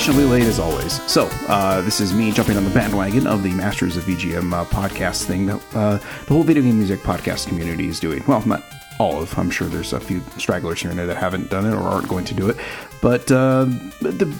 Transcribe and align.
Fashionably 0.00 0.24
late 0.24 0.44
as 0.44 0.58
always. 0.58 1.02
So, 1.02 1.28
uh, 1.46 1.82
this 1.82 2.00
is 2.00 2.14
me 2.14 2.32
jumping 2.32 2.56
on 2.56 2.64
the 2.64 2.70
bandwagon 2.70 3.26
of 3.26 3.42
the 3.42 3.50
Masters 3.50 3.98
of 3.98 4.04
VGM 4.04 4.50
uh, 4.50 4.64
podcast 4.64 5.24
thing 5.24 5.44
that 5.44 5.60
uh, 5.74 5.98
the 5.98 6.32
whole 6.32 6.42
video 6.42 6.62
game 6.62 6.78
music 6.78 7.00
podcast 7.00 7.48
community 7.48 7.86
is 7.86 8.00
doing. 8.00 8.24
Well, 8.26 8.42
not 8.46 8.62
all 8.98 9.20
of. 9.20 9.38
I'm 9.38 9.50
sure 9.50 9.68
there's 9.68 9.92
a 9.92 10.00
few 10.00 10.22
stragglers 10.38 10.80
here 10.80 10.88
and 10.88 10.98
there 10.98 11.06
that 11.06 11.18
haven't 11.18 11.50
done 11.50 11.66
it 11.66 11.74
or 11.74 11.82
aren't 11.82 12.08
going 12.08 12.24
to 12.24 12.34
do 12.34 12.48
it, 12.48 12.56
but 13.02 13.30
uh, 13.30 13.66
the 14.00 14.34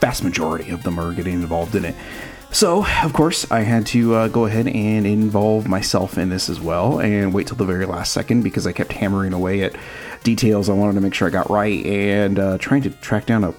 vast 0.00 0.24
majority 0.24 0.70
of 0.70 0.82
them 0.82 0.98
are 0.98 1.14
getting 1.14 1.34
involved 1.34 1.76
in 1.76 1.84
it. 1.84 1.94
So, 2.50 2.84
of 3.04 3.12
course, 3.12 3.48
I 3.48 3.60
had 3.60 3.86
to 3.88 4.14
uh, 4.16 4.26
go 4.26 4.46
ahead 4.46 4.66
and 4.66 5.06
involve 5.06 5.68
myself 5.68 6.18
in 6.18 6.30
this 6.30 6.48
as 6.48 6.60
well 6.60 6.98
and 6.98 7.32
wait 7.32 7.46
till 7.46 7.56
the 7.56 7.64
very 7.64 7.86
last 7.86 8.12
second 8.12 8.42
because 8.42 8.66
I 8.66 8.72
kept 8.72 8.90
hammering 8.90 9.34
away 9.34 9.62
at 9.62 9.76
details 10.24 10.68
I 10.68 10.72
wanted 10.72 10.94
to 10.94 11.00
make 11.00 11.14
sure 11.14 11.28
I 11.28 11.30
got 11.30 11.48
right 11.48 11.86
and 11.86 12.40
uh, 12.40 12.58
trying 12.58 12.82
to 12.82 12.90
track 12.90 13.26
down 13.26 13.44
a 13.44 13.54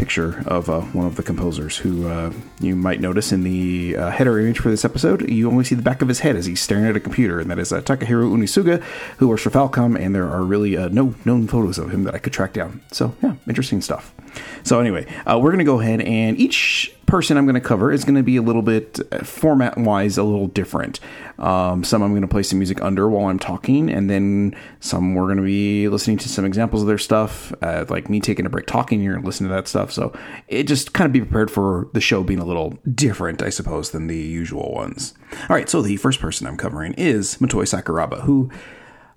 picture 0.00 0.42
of 0.46 0.70
uh, 0.70 0.80
one 0.80 1.06
of 1.06 1.16
the 1.16 1.22
composers 1.22 1.76
who 1.76 2.08
uh, 2.08 2.32
you 2.58 2.74
might 2.74 3.00
notice 3.00 3.32
in 3.32 3.42
the 3.42 3.94
uh, 3.98 4.08
header 4.08 4.40
image 4.40 4.58
for 4.58 4.70
this 4.70 4.82
episode. 4.82 5.28
You 5.28 5.50
only 5.50 5.62
see 5.62 5.74
the 5.74 5.82
back 5.82 6.00
of 6.00 6.08
his 6.08 6.20
head 6.20 6.36
as 6.36 6.46
he's 6.46 6.58
staring 6.58 6.86
at 6.86 6.96
a 6.96 7.00
computer, 7.00 7.38
and 7.38 7.50
that 7.50 7.58
is 7.58 7.70
uh, 7.70 7.82
Takahiro 7.82 8.32
Unisuga, 8.32 8.82
who 9.18 9.28
works 9.28 9.42
for 9.42 9.50
Falcom, 9.50 10.00
and 10.00 10.14
there 10.14 10.26
are 10.26 10.42
really 10.42 10.74
uh, 10.74 10.88
no 10.88 11.14
known 11.26 11.46
photos 11.46 11.76
of 11.76 11.90
him 11.90 12.04
that 12.04 12.14
I 12.14 12.18
could 12.18 12.32
track 12.32 12.54
down. 12.54 12.80
So, 12.90 13.14
yeah, 13.22 13.34
interesting 13.46 13.82
stuff. 13.82 14.14
So, 14.62 14.80
anyway, 14.80 15.04
we're 15.26 15.50
going 15.52 15.58
to 15.58 15.64
go 15.64 15.80
ahead 15.80 16.00
and 16.00 16.38
each 16.38 16.96
person 17.10 17.36
I'm 17.36 17.44
going 17.44 17.54
to 17.54 17.60
cover 17.60 17.90
is 17.90 18.04
going 18.04 18.14
to 18.14 18.22
be 18.22 18.36
a 18.36 18.42
little 18.42 18.62
bit 18.62 19.00
format 19.26 19.76
wise 19.76 20.16
a 20.16 20.22
little 20.22 20.46
different. 20.46 21.00
Um, 21.40 21.82
some 21.82 22.02
I'm 22.02 22.10
going 22.10 22.22
to 22.22 22.28
play 22.28 22.44
some 22.44 22.60
music 22.60 22.80
under 22.82 23.08
while 23.08 23.26
I'm 23.26 23.38
talking, 23.40 23.90
and 23.90 24.08
then 24.08 24.54
some 24.78 25.14
we're 25.14 25.24
going 25.24 25.38
to 25.38 25.42
be 25.42 25.88
listening 25.88 26.18
to 26.18 26.28
some 26.28 26.44
examples 26.44 26.82
of 26.82 26.88
their 26.88 26.98
stuff, 26.98 27.52
uh, 27.62 27.84
like 27.88 28.08
me 28.08 28.20
taking 28.20 28.46
a 28.46 28.50
break 28.50 28.66
talking. 28.66 29.00
You're 29.00 29.14
going 29.14 29.22
to 29.22 29.26
listen 29.26 29.48
to 29.48 29.52
that 29.52 29.66
stuff, 29.66 29.90
so 29.90 30.16
it 30.46 30.68
just 30.68 30.92
kind 30.92 31.06
of 31.06 31.12
be 31.12 31.20
prepared 31.20 31.50
for 31.50 31.88
the 31.94 32.00
show 32.00 32.22
being 32.22 32.38
a 32.38 32.44
little 32.44 32.78
different, 32.94 33.42
I 33.42 33.50
suppose, 33.50 33.90
than 33.90 34.06
the 34.06 34.16
usual 34.16 34.72
ones. 34.72 35.14
All 35.48 35.56
right, 35.56 35.68
so 35.68 35.82
the 35.82 35.96
first 35.96 36.20
person 36.20 36.46
I'm 36.46 36.56
covering 36.56 36.94
is 36.94 37.38
Motoi 37.38 37.64
Sakuraba, 37.64 38.22
who 38.22 38.50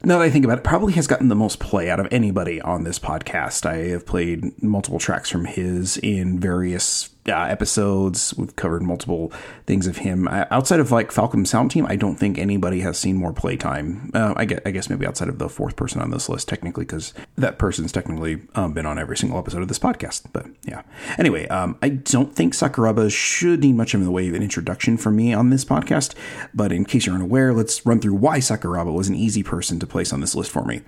now 0.03 0.17
that 0.17 0.25
I 0.25 0.29
think 0.31 0.45
about 0.45 0.57
it, 0.57 0.63
probably 0.63 0.93
has 0.93 1.07
gotten 1.07 1.29
the 1.29 1.35
most 1.35 1.59
play 1.59 1.89
out 1.91 1.99
of 1.99 2.07
anybody 2.11 2.59
on 2.59 2.83
this 2.83 2.97
podcast. 2.97 3.65
I 3.65 3.89
have 3.89 4.05
played 4.05 4.61
multiple 4.61 4.99
tracks 4.99 5.29
from 5.29 5.45
his 5.45 5.97
in 5.97 6.39
various 6.39 7.12
uh, 7.27 7.33
episodes. 7.33 8.33
We've 8.35 8.55
covered 8.55 8.83
multiple 8.83 9.31
things 9.65 9.87
of 9.87 9.97
him. 9.97 10.27
Uh, 10.27 10.45
outside 10.51 10.79
of 10.79 10.91
like 10.91 11.09
Falcom 11.11 11.47
Sound 11.47 11.71
Team, 11.71 11.85
I 11.87 11.95
don't 11.95 12.15
think 12.15 12.37
anybody 12.37 12.81
has 12.81 12.97
seen 12.97 13.15
more 13.15 13.33
playtime. 13.33 14.11
Uh, 14.13 14.33
I, 14.35 14.45
guess, 14.45 14.59
I 14.65 14.71
guess 14.71 14.89
maybe 14.89 15.05
outside 15.05 15.29
of 15.29 15.39
the 15.39 15.49
fourth 15.49 15.75
person 15.75 16.01
on 16.01 16.11
this 16.11 16.29
list, 16.29 16.47
technically, 16.47 16.85
because 16.85 17.13
that 17.37 17.57
person's 17.57 17.91
technically 17.91 18.41
um, 18.55 18.73
been 18.73 18.85
on 18.85 18.99
every 18.99 19.17
single 19.17 19.39
episode 19.39 19.61
of 19.61 19.67
this 19.67 19.79
podcast. 19.79 20.25
But 20.33 20.47
yeah. 20.63 20.81
Anyway, 21.17 21.47
um, 21.47 21.77
I 21.81 21.89
don't 21.89 22.35
think 22.35 22.53
Sakuraba 22.53 23.11
should 23.11 23.61
need 23.61 23.75
much 23.75 23.93
in 23.93 24.03
the 24.03 24.11
way 24.11 24.27
of 24.27 24.33
an 24.33 24.43
introduction 24.43 24.97
from 24.97 25.15
me 25.15 25.33
on 25.33 25.49
this 25.49 25.65
podcast. 25.65 26.15
But 26.53 26.71
in 26.71 26.85
case 26.85 27.05
you're 27.05 27.15
unaware, 27.15 27.53
let's 27.53 27.85
run 27.85 27.99
through 27.99 28.15
why 28.15 28.39
Sakuraba 28.39 28.93
was 28.93 29.07
an 29.07 29.15
easy 29.15 29.43
person 29.43 29.79
to 29.79 29.87
place 29.87 30.11
on 30.11 30.21
this 30.21 30.35
list 30.35 30.51
for 30.51 30.65
me. 30.65 30.81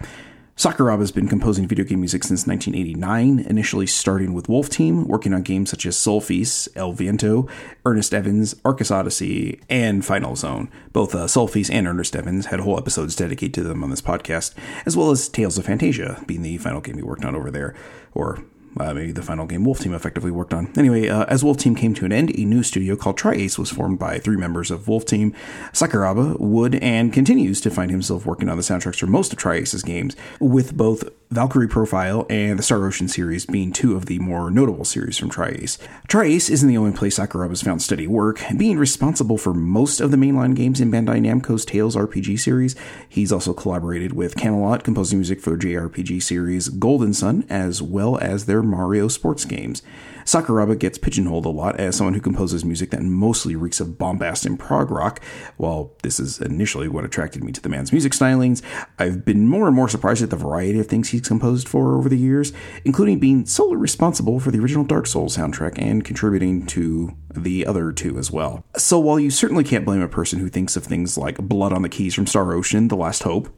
Sakuraba 0.57 0.99
has 0.99 1.11
been 1.11 1.27
composing 1.27 1.67
video 1.67 1.83
game 1.83 1.99
music 1.99 2.23
since 2.23 2.47
1989, 2.47 3.39
initially 3.39 3.85
starting 3.85 4.33
with 4.33 4.47
Wolf 4.47 4.69
Team, 4.69 5.05
working 5.05 5.33
on 5.33 5.41
games 5.41 5.69
such 5.69 5.85
as 5.85 5.97
Sol-Feace, 5.97 6.69
El 6.77 6.93
Viento, 6.93 7.45
Ernest 7.85 8.13
Evans, 8.13 8.55
Arcus 8.63 8.89
Odyssey, 8.89 9.59
and 9.69 10.05
Final 10.05 10.33
Zone. 10.37 10.71
Both 10.93 11.13
uh, 11.13 11.27
Sol-Feace 11.27 11.69
and 11.69 11.85
Ernest 11.85 12.15
Evans 12.15 12.45
had 12.45 12.61
whole 12.61 12.77
episodes 12.77 13.17
dedicated 13.17 13.53
to 13.55 13.63
them 13.63 13.83
on 13.83 13.89
this 13.89 14.01
podcast, 14.01 14.53
as 14.85 14.95
well 14.95 15.11
as 15.11 15.27
Tales 15.27 15.57
of 15.57 15.65
Phantasia, 15.65 16.25
being 16.25 16.41
the 16.41 16.57
final 16.57 16.79
game 16.79 16.95
he 16.95 17.03
worked 17.03 17.25
on 17.25 17.35
over 17.35 17.51
there, 17.51 17.75
or 18.13 18.41
uh, 18.79 18.93
maybe 18.93 19.11
the 19.11 19.21
final 19.21 19.45
game 19.45 19.63
Wolf 19.63 19.79
Team 19.79 19.93
effectively 19.93 20.31
worked 20.31 20.53
on. 20.53 20.71
Anyway, 20.77 21.07
uh, 21.07 21.25
as 21.25 21.43
Wolf 21.43 21.57
Team 21.57 21.75
came 21.75 21.93
to 21.93 22.05
an 22.05 22.11
end, 22.11 22.37
a 22.37 22.45
new 22.45 22.63
studio 22.63 22.95
called 22.95 23.17
Tri-Ace 23.17 23.57
was 23.57 23.71
formed 23.71 23.99
by 23.99 24.19
three 24.19 24.37
members 24.37 24.71
of 24.71 24.87
Wolf 24.87 25.05
Team. 25.05 25.33
Sakuraba 25.71 26.39
would 26.39 26.75
and 26.75 27.13
continues 27.13 27.61
to 27.61 27.69
find 27.69 27.91
himself 27.91 28.25
working 28.25 28.49
on 28.49 28.57
the 28.57 28.63
soundtracks 28.63 28.99
for 28.99 29.07
most 29.07 29.31
of 29.31 29.39
Tri-Ace's 29.39 29.83
games, 29.83 30.15
with 30.39 30.75
both 30.75 31.09
Valkyrie 31.31 31.67
Profile 31.67 32.25
and 32.29 32.59
the 32.59 32.63
Star 32.63 32.85
Ocean 32.85 33.07
series 33.07 33.45
being 33.45 33.71
two 33.71 33.95
of 33.95 34.05
the 34.05 34.19
more 34.19 34.51
notable 34.51 34.85
series 34.85 35.17
from 35.17 35.29
Tri-Ace. 35.29 35.77
Tri-Ace 36.07 36.49
isn't 36.49 36.69
the 36.69 36.77
only 36.77 36.91
place 36.91 37.17
Sakuraba's 37.17 37.61
found 37.61 37.81
steady 37.81 38.07
work, 38.07 38.41
being 38.57 38.77
responsible 38.77 39.37
for 39.37 39.53
most 39.53 39.99
of 39.99 40.11
the 40.11 40.17
mainline 40.17 40.55
games 40.55 40.79
in 40.79 40.91
Bandai 40.91 41.19
Namco's 41.19 41.65
Tales 41.65 41.95
RPG 41.95 42.39
series. 42.39 42.75
He's 43.09 43.31
also 43.31 43.53
collaborated 43.53 44.13
with 44.13 44.35
Camelot, 44.35 44.83
composing 44.83 45.19
music 45.19 45.41
for 45.41 45.51
the 45.51 45.57
JRPG 45.57 46.21
series 46.21 46.69
Golden 46.69 47.13
Sun, 47.13 47.45
as 47.49 47.81
well 47.81 48.17
as 48.19 48.45
their 48.45 48.61
Mario 48.65 49.07
sports 49.07 49.45
games. 49.45 49.81
Sakuraba 50.25 50.77
gets 50.77 50.97
pigeonholed 50.97 51.45
a 51.45 51.49
lot 51.49 51.79
as 51.79 51.95
someone 51.95 52.15
who 52.15 52.19
composes 52.19 52.65
music 52.65 52.89
that 52.89 53.03
mostly 53.03 53.55
reeks 53.55 53.79
of 53.79 53.97
bombast 53.97 54.45
and 54.45 54.59
prog 54.59 54.89
rock. 54.89 55.21
While 55.57 55.93
this 56.01 56.19
is 56.19 56.41
initially 56.41 56.87
what 56.87 57.05
attracted 57.05 57.43
me 57.43 57.51
to 57.51 57.61
the 57.61 57.69
man's 57.69 57.91
music 57.91 58.11
stylings, 58.11 58.63
I've 58.97 59.23
been 59.23 59.47
more 59.47 59.67
and 59.67 59.75
more 59.75 59.87
surprised 59.87 60.23
at 60.23 60.31
the 60.31 60.35
variety 60.35 60.79
of 60.79 60.87
things 60.87 61.09
he's 61.09 61.27
composed 61.27 61.67
for 61.67 61.95
over 61.95 62.09
the 62.09 62.17
years, 62.17 62.53
including 62.83 63.19
being 63.19 63.45
solely 63.45 63.77
responsible 63.77 64.39
for 64.39 64.49
the 64.49 64.59
original 64.59 64.83
Dark 64.83 65.05
Souls 65.05 65.37
soundtrack 65.37 65.77
and 65.77 66.03
contributing 66.03 66.65
to 66.67 67.15
the 67.31 67.65
other 67.65 67.91
two 67.91 68.17
as 68.17 68.31
well. 68.31 68.63
So 68.77 68.97
while 68.99 69.19
you 69.19 69.29
certainly 69.29 69.63
can't 69.63 69.85
blame 69.85 70.01
a 70.01 70.07
person 70.07 70.39
who 70.39 70.49
thinks 70.49 70.75
of 70.75 70.85
things 70.85 71.19
like 71.19 71.37
Blood 71.37 71.71
on 71.71 71.83
the 71.83 71.89
Keys 71.89 72.15
from 72.15 72.25
Star 72.25 72.51
Ocean, 72.53 72.87
The 72.87 72.95
Last 72.95 73.23
Hope, 73.23 73.49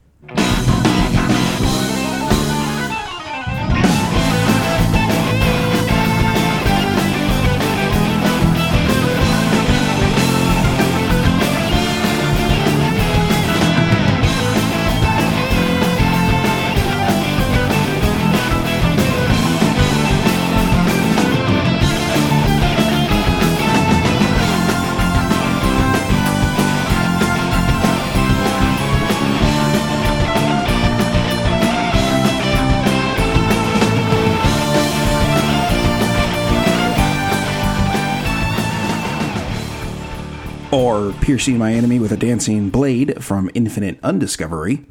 piercing 41.27 41.57
my 41.57 41.73
enemy 41.73 41.99
with 41.99 42.13
a 42.13 42.15
dancing 42.15 42.69
blade 42.69 43.21
from 43.21 43.51
Infinite 43.53 43.99
Undiscovery. 44.01 44.85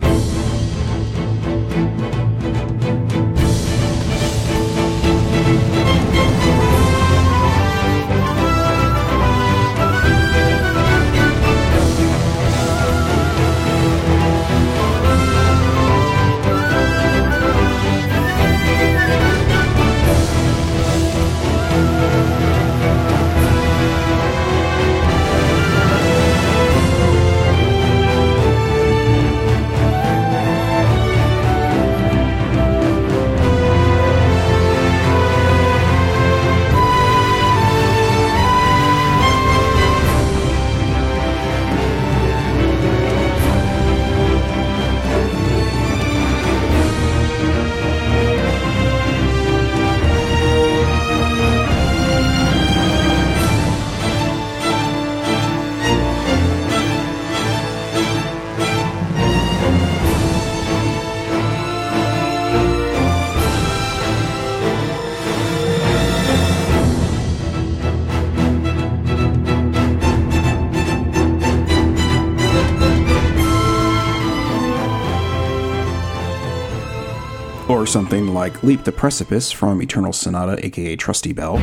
Leap 78.62 78.84
the 78.84 78.92
Precipice 78.92 79.52
from 79.52 79.82
Eternal 79.82 80.12
Sonata, 80.12 80.64
aka 80.64 80.96
Trusty 80.96 81.32
Bell. 81.32 81.58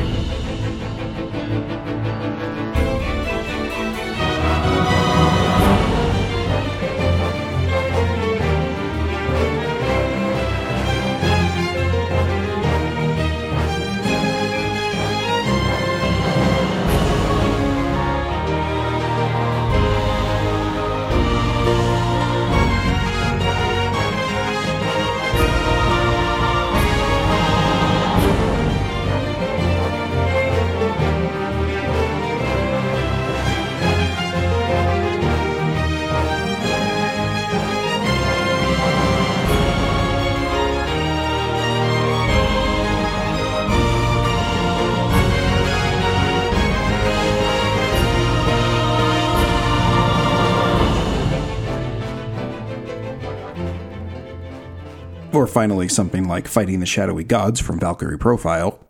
Finally, 55.54 55.88
something 55.88 56.28
like 56.28 56.48
Fighting 56.48 56.80
the 56.80 56.86
Shadowy 56.88 57.24
Gods 57.24 57.60
from 57.60 57.80
Valkyrie 57.80 58.18
Profile. 58.18 58.83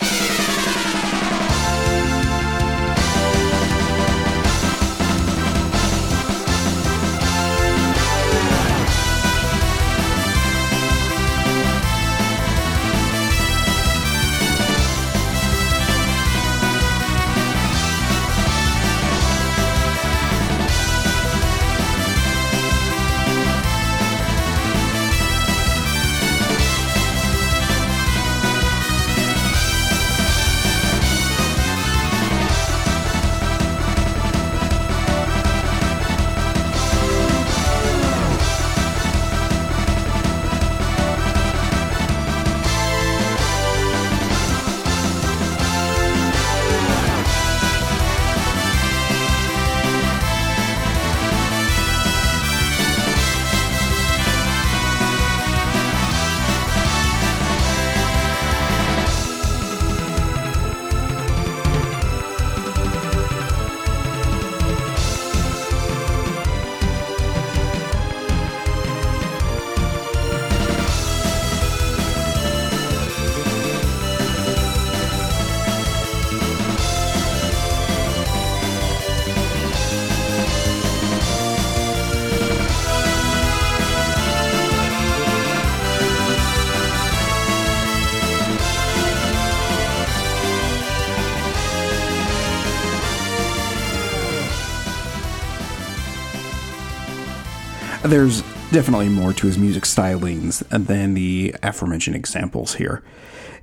There's 98.14 98.44
definitely 98.72 99.10
more 99.10 99.34
to 99.34 99.48
his 99.48 99.58
music 99.58 99.86
stylings 99.86 100.64
than 100.70 101.16
the 101.16 101.56
aforementioned 101.64 102.16
examples 102.16 102.76
here. 102.76 103.02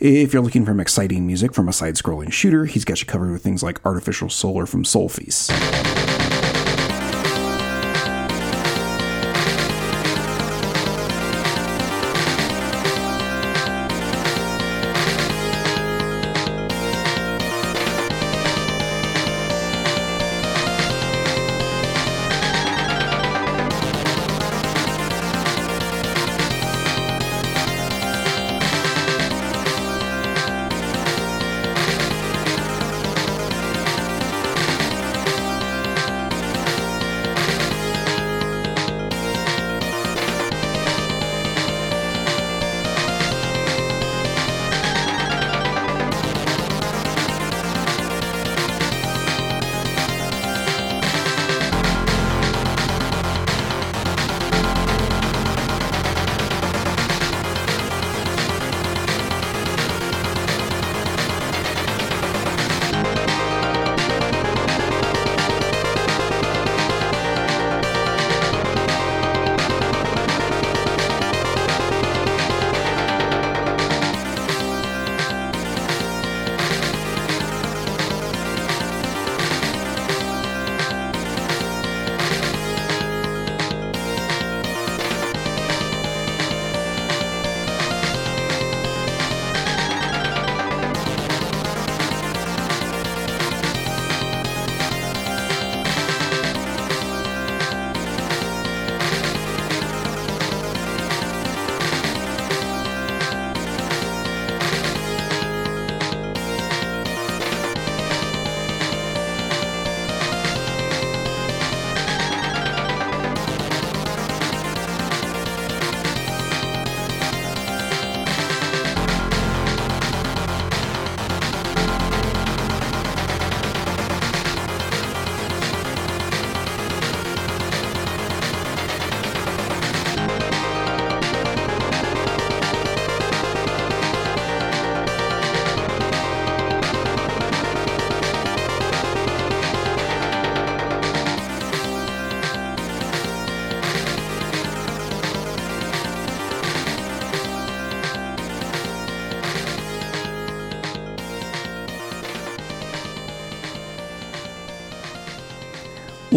If 0.01 0.33
you're 0.33 0.43
looking 0.43 0.65
for 0.65 0.81
exciting 0.81 1.25
music 1.25 1.55
from 1.55 1.69
a 1.69 1.73
side 1.73 1.95
scrolling 1.95 2.33
shooter, 2.33 2.65
he's 2.65 2.85
got 2.85 3.01
you 3.01 3.07
covered 3.07 3.31
with 3.31 3.45
things 3.45 3.63
like 3.63 3.81
Artificial 3.87 4.29
Solar 4.29 4.67
from 4.67 4.85
Sol-Feace. 4.85 5.51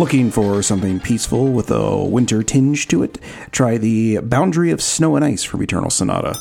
Looking 0.03 0.31
for 0.31 0.61
something 0.61 0.99
peaceful 0.99 1.53
with 1.53 1.71
a 1.71 2.03
winter 2.03 2.43
tinge 2.43 2.89
to 2.89 3.03
it? 3.03 3.19
Try 3.51 3.77
the 3.77 4.17
Boundary 4.17 4.69
of 4.69 4.81
Snow 4.81 5.15
and 5.15 5.23
Ice 5.23 5.45
from 5.45 5.63
Eternal 5.63 5.89
Sonata. 5.89 6.37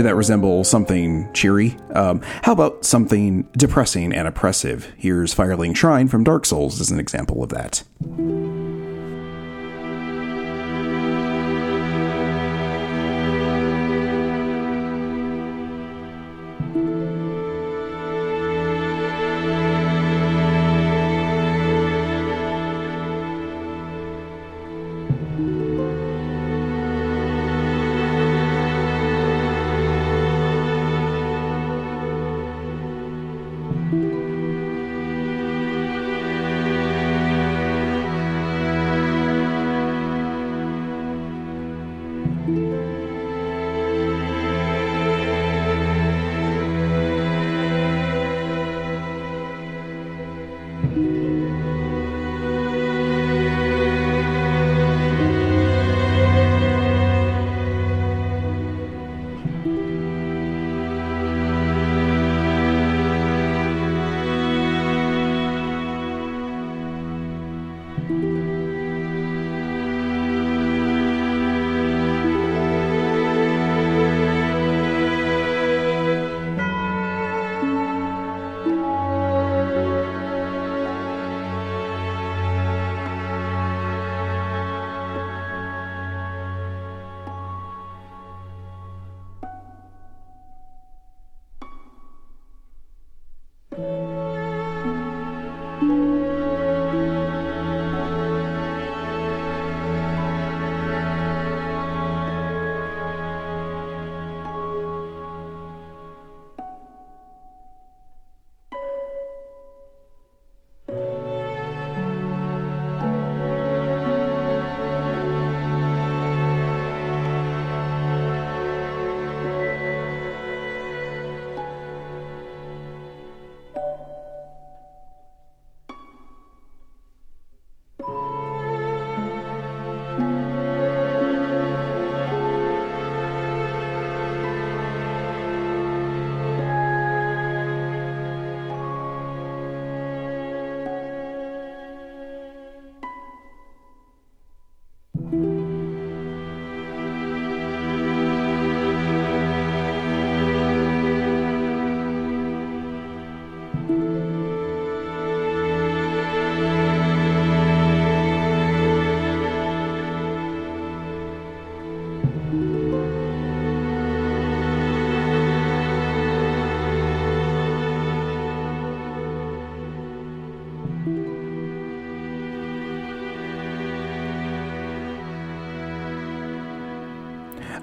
Did 0.00 0.06
that 0.06 0.16
resemble 0.16 0.64
something 0.64 1.30
cheery? 1.34 1.76
Um, 1.94 2.22
how 2.40 2.52
about 2.52 2.86
something 2.86 3.42
depressing 3.52 4.14
and 4.14 4.26
oppressive? 4.26 4.90
Here's 4.96 5.34
Firelink 5.34 5.76
Shrine 5.76 6.08
from 6.08 6.24
Dark 6.24 6.46
Souls 6.46 6.80
as 6.80 6.90
an 6.90 6.98
example 6.98 7.42
of 7.42 7.50
that. 7.50 7.82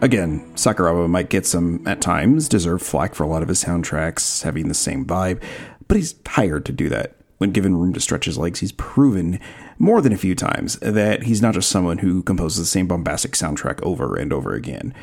Again, 0.08 0.40
Sakuraba 0.56 1.10
might 1.10 1.28
get 1.28 1.46
some, 1.46 1.86
at 1.86 2.00
times, 2.00 2.48
deserved 2.48 2.86
flack 2.86 3.14
for 3.14 3.26
a 3.26 3.28
lot 3.28 3.42
of 3.42 3.50
his 3.50 3.62
soundtracks 3.62 4.42
having 4.42 4.70
the 4.70 4.74
same 4.74 5.06
vibe, 5.06 5.44
but 5.90 5.98
he's 5.98 6.16
hired 6.26 6.66
to 6.68 6.72
do 6.72 6.88
that. 6.88 7.18
When 7.40 7.52
given 7.52 7.76
room 7.76 7.92
to 7.92 8.00
stretch 8.00 8.24
his 8.24 8.38
legs, 8.38 8.62
he's 8.62 8.72
proven 8.72 9.38
more 9.78 10.00
than 10.00 10.14
a 10.14 10.18
few 10.18 10.34
times 10.34 10.80
that 10.80 11.24
he's 11.24 11.42
not 11.42 11.56
just 11.56 11.70
someone 11.70 11.98
who 11.98 12.24
composes 12.24 12.60
the 12.60 12.66
same 12.66 12.88
bombastic 12.88 13.34
soundtrack 13.34 13.82
over 13.84 14.16
and 14.16 14.32
over 14.32 14.54
again. 14.54 14.94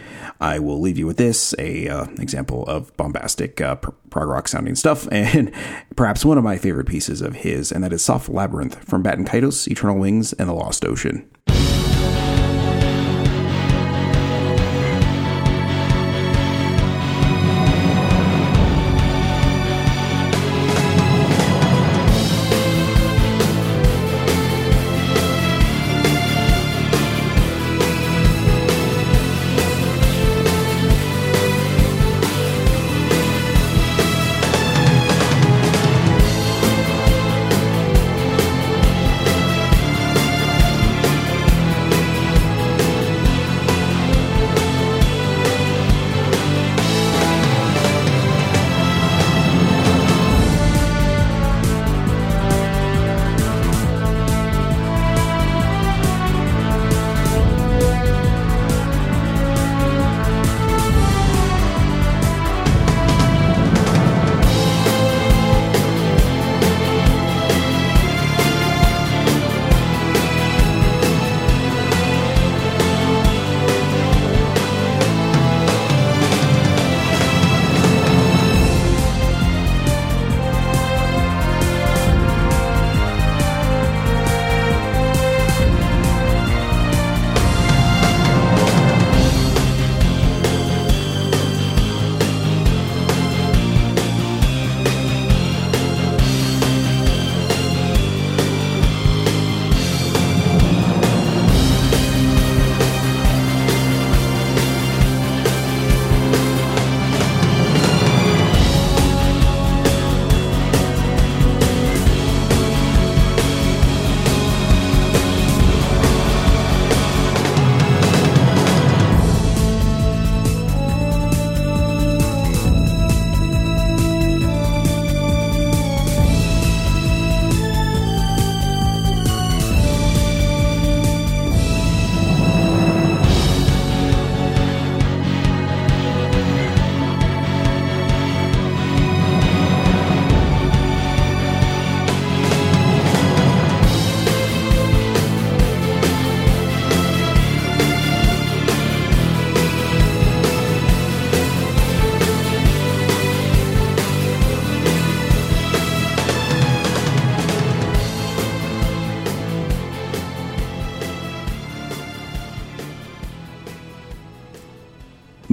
I 0.41 0.59
will 0.59 0.81
leave 0.81 0.97
you 0.97 1.07
with 1.07 1.19
this 1.19 1.55
a 1.59 1.87
uh, 1.87 2.07
example 2.19 2.65
of 2.65 2.97
bombastic 2.97 3.61
uh, 3.61 3.75
prog 3.75 4.29
rock 4.29 4.49
sounding 4.49 4.75
stuff, 4.75 5.07
and 5.13 5.53
perhaps 5.97 6.25
one 6.25 6.39
of 6.39 6.45
my 6.45 6.57
favorite 6.57 6.89
pieces 6.89 7.21
of 7.21 7.35
his, 7.35 7.71
and 7.71 7.85
that 7.85 7.93
is 7.93 8.03
Soft 8.03 8.31
Labyrinth 8.31 8.83
from 8.89 9.03
Baten 9.05 9.27
Kaitos, 9.27 9.69
Eternal 9.69 9.99
Wings, 9.99 10.33
and 10.33 10.49
The 10.49 10.55
Lost 10.55 10.83
Ocean. 10.87 11.29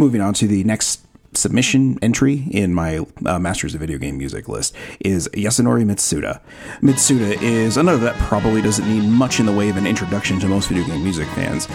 Moving 0.01 0.21
on 0.21 0.33
to 0.33 0.47
the 0.47 0.63
next 0.63 1.05
submission 1.35 1.99
entry 2.01 2.47
in 2.49 2.73
my 2.73 3.05
uh, 3.23 3.37
Masters 3.37 3.75
of 3.75 3.81
Video 3.81 3.99
Game 3.99 4.17
Music 4.17 4.49
list 4.49 4.75
is 4.99 5.29
Yasunori 5.33 5.85
Mitsuda. 5.85 6.41
Mitsuda 6.81 7.39
is 7.39 7.77
another 7.77 7.99
that 7.99 8.15
probably 8.15 8.63
doesn't 8.63 8.89
need 8.89 9.07
much 9.07 9.39
in 9.39 9.45
the 9.45 9.51
way 9.51 9.69
of 9.69 9.77
an 9.77 9.85
introduction 9.85 10.39
to 10.39 10.47
most 10.47 10.69
video 10.69 10.83
game 10.87 11.03
music 11.03 11.27
fans. 11.27 11.67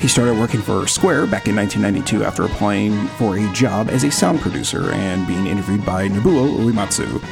He 0.00 0.08
started 0.08 0.38
working 0.38 0.62
for 0.62 0.86
Square 0.86 1.26
back 1.26 1.46
in 1.46 1.54
1992 1.56 2.24
after 2.24 2.44
applying 2.44 3.06
for 3.18 3.36
a 3.36 3.52
job 3.52 3.90
as 3.90 4.02
a 4.02 4.10
sound 4.10 4.40
producer 4.40 4.90
and 4.92 5.26
being 5.26 5.46
interviewed 5.46 5.84
by 5.84 6.08
Nobuo 6.08 6.56
Uematsu. 6.60 7.22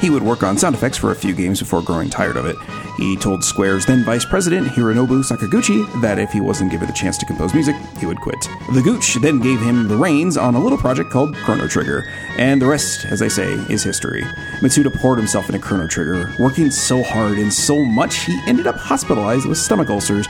He 0.00 0.08
would 0.08 0.22
work 0.22 0.44
on 0.44 0.56
sound 0.56 0.76
effects 0.76 0.98
for 0.98 1.10
a 1.10 1.16
few 1.16 1.34
games 1.34 1.58
before 1.58 1.82
growing 1.82 2.10
tired 2.10 2.36
of 2.36 2.46
it. 2.46 2.54
He 2.96 3.16
told 3.16 3.44
Square's 3.44 3.86
then 3.86 4.04
vice 4.04 4.24
president, 4.24 4.68
Hironobu 4.68 5.24
Sakaguchi, 5.24 6.00
that 6.00 6.18
if 6.18 6.32
he 6.32 6.40
wasn't 6.40 6.70
given 6.70 6.86
the 6.86 6.92
chance 6.92 7.16
to 7.18 7.26
compose 7.26 7.54
music, 7.54 7.76
he 7.98 8.06
would 8.06 8.20
quit. 8.20 8.40
The 8.74 8.82
Gooch 8.82 9.14
then 9.16 9.40
gave 9.40 9.60
him 9.60 9.88
the 9.88 9.96
reins 9.96 10.36
on 10.36 10.54
a 10.54 10.60
little 10.60 10.78
project 10.78 11.10
called 11.10 11.34
Chrono 11.36 11.66
Trigger, 11.66 12.08
and 12.38 12.60
the 12.60 12.66
rest, 12.66 13.04
as 13.06 13.22
I 13.22 13.28
say, 13.28 13.52
is 13.68 13.82
history. 13.82 14.22
Mitsuda 14.60 14.94
poured 15.00 15.18
himself 15.18 15.48
into 15.48 15.58
Chrono 15.58 15.86
Trigger, 15.86 16.34
working 16.38 16.70
so 16.70 17.02
hard 17.02 17.38
and 17.38 17.52
so 17.52 17.84
much 17.84 18.24
he 18.24 18.40
ended 18.46 18.66
up 18.66 18.76
hospitalized 18.76 19.46
with 19.46 19.58
stomach 19.58 19.88
ulcers, 19.88 20.26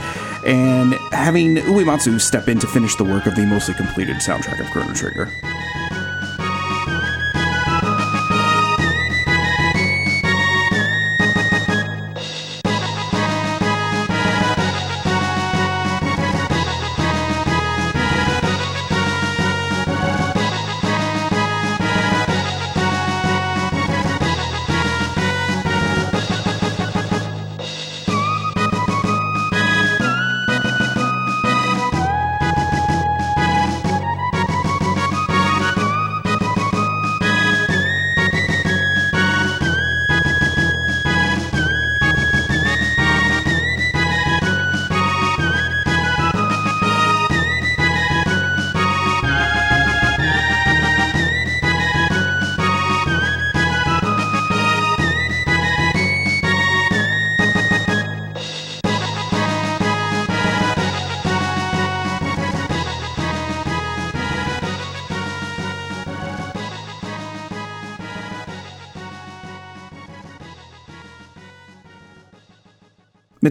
and 0.46 0.94
having 1.12 1.56
Uematsu 1.56 2.20
step 2.20 2.48
in 2.48 2.58
to 2.58 2.66
finish 2.66 2.94
the 2.96 3.04
work 3.04 3.26
of 3.26 3.34
the 3.34 3.44
mostly 3.46 3.74
completed 3.74 4.16
soundtrack 4.16 4.60
of 4.60 4.66
Chrono 4.66 4.94
Trigger. 4.94 5.30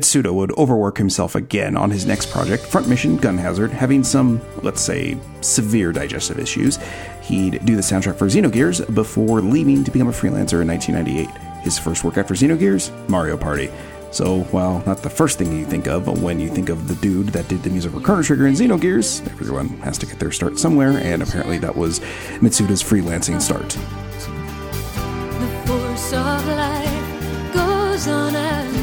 Mitsuda 0.10 0.34
would 0.34 0.52
overwork 0.58 0.98
himself 0.98 1.36
again 1.36 1.78
on 1.78 1.92
his 1.92 2.08
next 2.08 2.32
project, 2.32 2.66
Front 2.66 2.88
Mission 2.90 3.16
Gun 3.16 3.38
Hazard, 3.38 3.70
having 3.70 4.04
some, 4.04 4.42
let's 4.64 4.82
say, 4.82 5.16
severe 5.42 5.92
digestive 5.92 6.40
issues. 6.40 6.80
He'd 7.22 7.64
do 7.64 7.76
the 7.76 7.84
soundtrack 7.84 8.16
for 8.16 8.26
Xenogears 8.26 8.94
before 8.96 9.40
leaving 9.40 9.84
to 9.84 9.92
become 9.92 10.08
a 10.08 10.12
freelancer 10.12 10.64
in 10.64 10.68
1998. 10.68 11.30
His 11.64 11.78
first 11.78 12.04
work 12.04 12.18
after 12.18 12.34
Xenogears? 12.34 12.90
Mario 13.08 13.38
Party. 13.38 13.70
So, 14.10 14.40
while 14.46 14.82
not 14.88 15.04
the 15.04 15.12
first 15.12 15.38
thing 15.38 15.56
you 15.56 15.66
think 15.66 15.86
of 15.86 16.08
when 16.24 16.40
you 16.40 16.50
think 16.50 16.70
of 16.70 16.88
the 16.88 16.96
dude 16.96 17.28
that 17.28 17.48
did 17.48 17.62
the 17.62 17.70
music 17.70 17.92
for 17.92 18.00
Chrono 18.00 18.24
Trigger 18.24 18.48
and 18.48 18.58
Xenogears, 18.58 19.24
everyone 19.28 19.68
has 19.82 20.00
to 20.00 20.08
get 20.08 20.18
their 20.18 20.32
start 20.32 20.58
somewhere, 20.58 20.98
and 20.98 21.22
apparently 21.22 21.60
that 21.60 21.76
was 21.76 22.00
Mitsuda's 22.40 22.82
freelancing 22.82 23.40
start. 23.40 23.70
The 25.40 25.68
force 25.68 26.14
of 26.14 26.48
life 26.48 27.54
goes 27.54 28.08
on. 28.08 28.79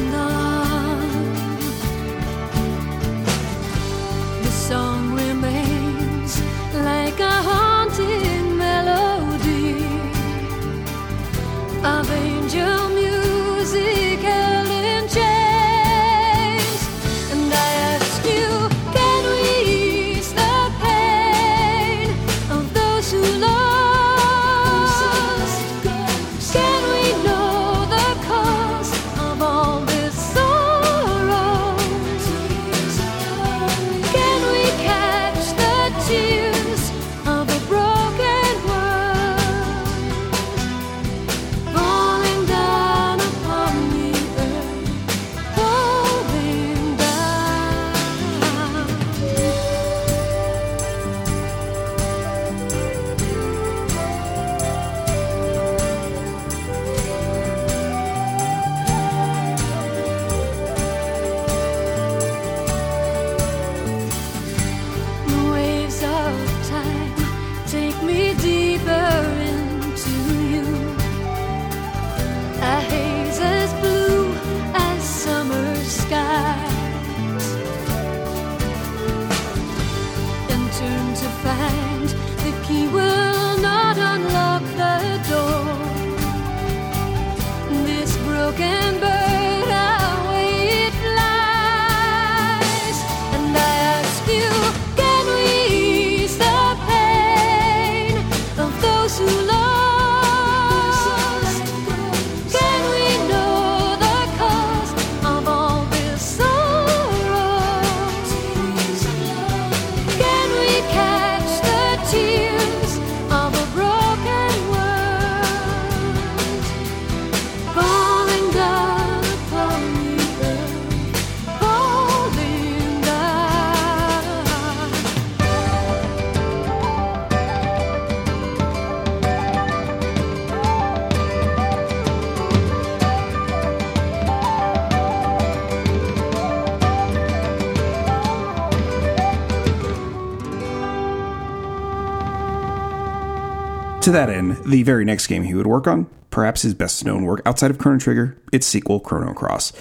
That 144.17 144.29
end, 144.31 144.57
the 144.65 144.81
very 144.81 145.05
next 145.05 145.27
game 145.27 145.43
he 145.43 145.53
would 145.53 145.67
work 145.67 145.85
on, 145.85 146.07
perhaps 146.31 146.63
his 146.63 146.73
best 146.73 147.05
known 147.05 147.23
work 147.23 147.39
outside 147.45 147.69
of 147.69 147.77
Chrono 147.77 147.99
Trigger, 147.99 148.35
its 148.51 148.65
sequel, 148.65 148.99
Chrono 148.99 149.31
Cross. 149.31 149.73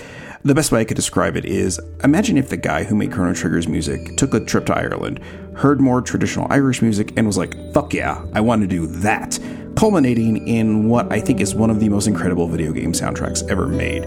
The 0.44 0.54
best 0.54 0.70
way 0.70 0.80
I 0.80 0.84
could 0.84 0.94
describe 0.94 1.38
it 1.38 1.46
is 1.46 1.80
imagine 2.04 2.36
if 2.36 2.50
the 2.50 2.58
guy 2.58 2.84
who 2.84 2.94
made 2.94 3.12
Chrono 3.12 3.32
Trigger's 3.32 3.66
music 3.66 4.18
took 4.18 4.34
a 4.34 4.40
trip 4.40 4.66
to 4.66 4.76
Ireland, 4.76 5.20
heard 5.54 5.80
more 5.80 6.02
traditional 6.02 6.46
Irish 6.50 6.82
music, 6.82 7.14
and 7.16 7.26
was 7.26 7.38
like, 7.38 7.54
fuck 7.72 7.94
yeah, 7.94 8.22
I 8.34 8.42
want 8.42 8.60
to 8.60 8.66
do 8.66 8.86
that, 8.86 9.38
culminating 9.74 10.46
in 10.46 10.86
what 10.86 11.10
I 11.10 11.18
think 11.18 11.40
is 11.40 11.54
one 11.54 11.70
of 11.70 11.80
the 11.80 11.88
most 11.88 12.06
incredible 12.06 12.46
video 12.46 12.72
game 12.72 12.92
soundtracks 12.92 13.48
ever 13.50 13.66
made. 13.66 14.04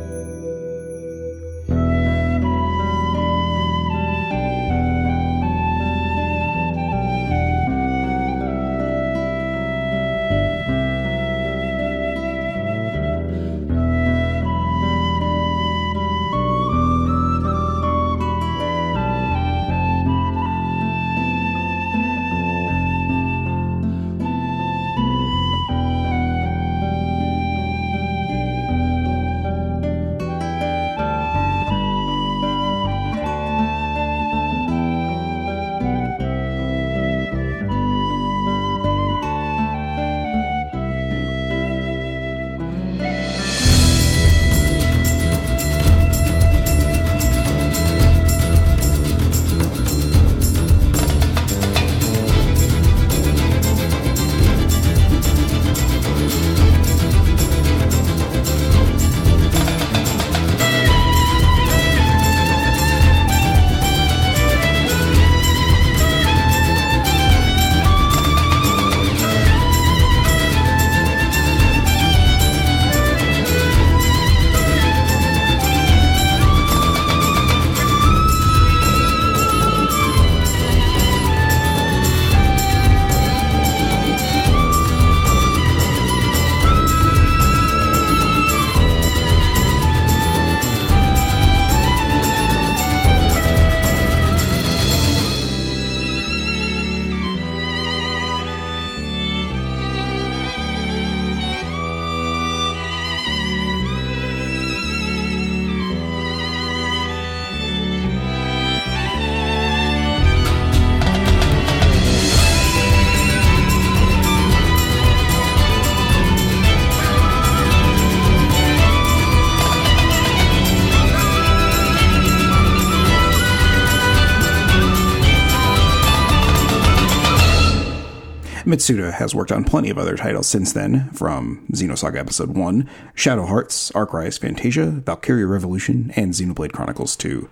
Mitsuda 128.80 129.12
has 129.12 129.36
worked 129.36 129.52
on 129.52 129.66
plenty 129.66 129.90
of 129.90 129.98
other 129.98 130.16
titles 130.16 130.48
since 130.48 130.72
then, 130.72 131.10
from 131.10 131.66
Xenosaga 131.74 132.16
Episode 132.16 132.56
1, 132.56 132.90
Shadow 133.14 133.46
Hearts, 133.46 133.92
Arcrise 133.92 134.40
Fantasia, 134.40 134.86
Valkyria 134.86 135.48
Revolution, 135.48 136.14
and 136.16 136.32
Xenoblade 136.32 136.72
Chronicles 136.72 137.18
2. 137.18 137.50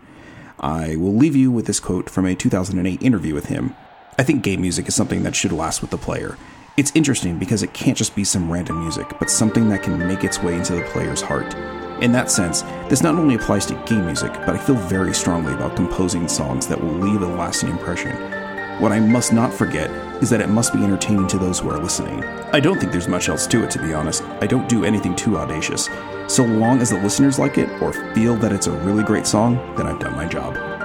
I 0.61 0.95
will 0.95 1.13
leave 1.13 1.35
you 1.35 1.51
with 1.51 1.65
this 1.65 1.81
quote 1.81 2.09
from 2.09 2.25
a 2.25 2.33
2008 2.33 3.03
interview 3.03 3.33
with 3.33 3.47
him. 3.47 3.75
I 4.17 4.23
think 4.23 4.41
game 4.41 4.61
music 4.61 4.87
is 4.87 4.95
something 4.95 5.23
that 5.23 5.35
should 5.35 5.51
last 5.51 5.81
with 5.81 5.91
the 5.91 5.97
player. 5.97 6.37
It's 6.77 6.93
interesting 6.95 7.37
because 7.37 7.61
it 7.61 7.73
can't 7.73 7.97
just 7.97 8.15
be 8.15 8.23
some 8.23 8.49
random 8.49 8.79
music, 8.79 9.13
but 9.19 9.29
something 9.29 9.67
that 9.67 9.83
can 9.83 9.99
make 9.99 10.23
its 10.23 10.41
way 10.41 10.55
into 10.55 10.75
the 10.75 10.83
player's 10.83 11.21
heart. 11.21 11.53
In 12.01 12.13
that 12.13 12.31
sense, 12.31 12.61
this 12.87 13.03
not 13.03 13.15
only 13.15 13.35
applies 13.35 13.65
to 13.65 13.83
game 13.85 14.05
music, 14.05 14.31
but 14.31 14.51
I 14.51 14.57
feel 14.57 14.75
very 14.75 15.13
strongly 15.13 15.53
about 15.53 15.75
composing 15.75 16.29
songs 16.29 16.67
that 16.67 16.81
will 16.81 16.93
leave 16.93 17.21
a 17.21 17.27
lasting 17.27 17.67
impression. 17.67 18.15
What 18.79 18.93
I 18.93 19.01
must 19.01 19.33
not 19.33 19.53
forget 19.53 20.06
is 20.21 20.29
that 20.29 20.41
it 20.41 20.49
must 20.49 20.73
be 20.73 20.83
entertaining 20.83 21.27
to 21.27 21.37
those 21.37 21.59
who 21.59 21.69
are 21.69 21.79
listening. 21.79 22.23
I 22.53 22.59
don't 22.59 22.79
think 22.79 22.91
there's 22.91 23.07
much 23.07 23.29
else 23.29 23.47
to 23.47 23.63
it, 23.63 23.71
to 23.71 23.81
be 23.81 23.93
honest. 23.93 24.23
I 24.41 24.47
don't 24.47 24.69
do 24.69 24.85
anything 24.85 25.15
too 25.15 25.37
audacious. 25.37 25.89
So 26.27 26.43
long 26.43 26.81
as 26.81 26.89
the 26.89 26.99
listeners 27.01 27.39
like 27.39 27.57
it 27.57 27.69
or 27.81 27.93
feel 28.13 28.35
that 28.37 28.51
it's 28.51 28.67
a 28.67 28.71
really 28.71 29.03
great 29.03 29.27
song, 29.27 29.55
then 29.75 29.87
I've 29.87 29.99
done 29.99 30.15
my 30.15 30.25
job. 30.25 30.76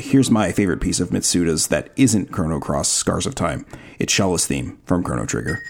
Here's 0.00 0.30
my 0.30 0.52
favorite 0.52 0.80
piece 0.80 1.00
of 1.00 1.10
Mitsuda's 1.10 1.68
that 1.68 1.90
isn't 1.96 2.32
Chrono 2.32 2.58
Cross 2.58 2.88
Scars 2.88 3.26
of 3.26 3.34
Time. 3.34 3.66
It's 3.98 4.12
Schala's 4.12 4.46
theme 4.46 4.78
from 4.86 5.02
Chrono 5.02 5.26
Trigger. 5.26 5.62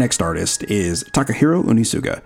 Next 0.00 0.22
artist 0.22 0.64
is 0.64 1.04
Takahiro 1.04 1.62
Unisuga. 1.62 2.22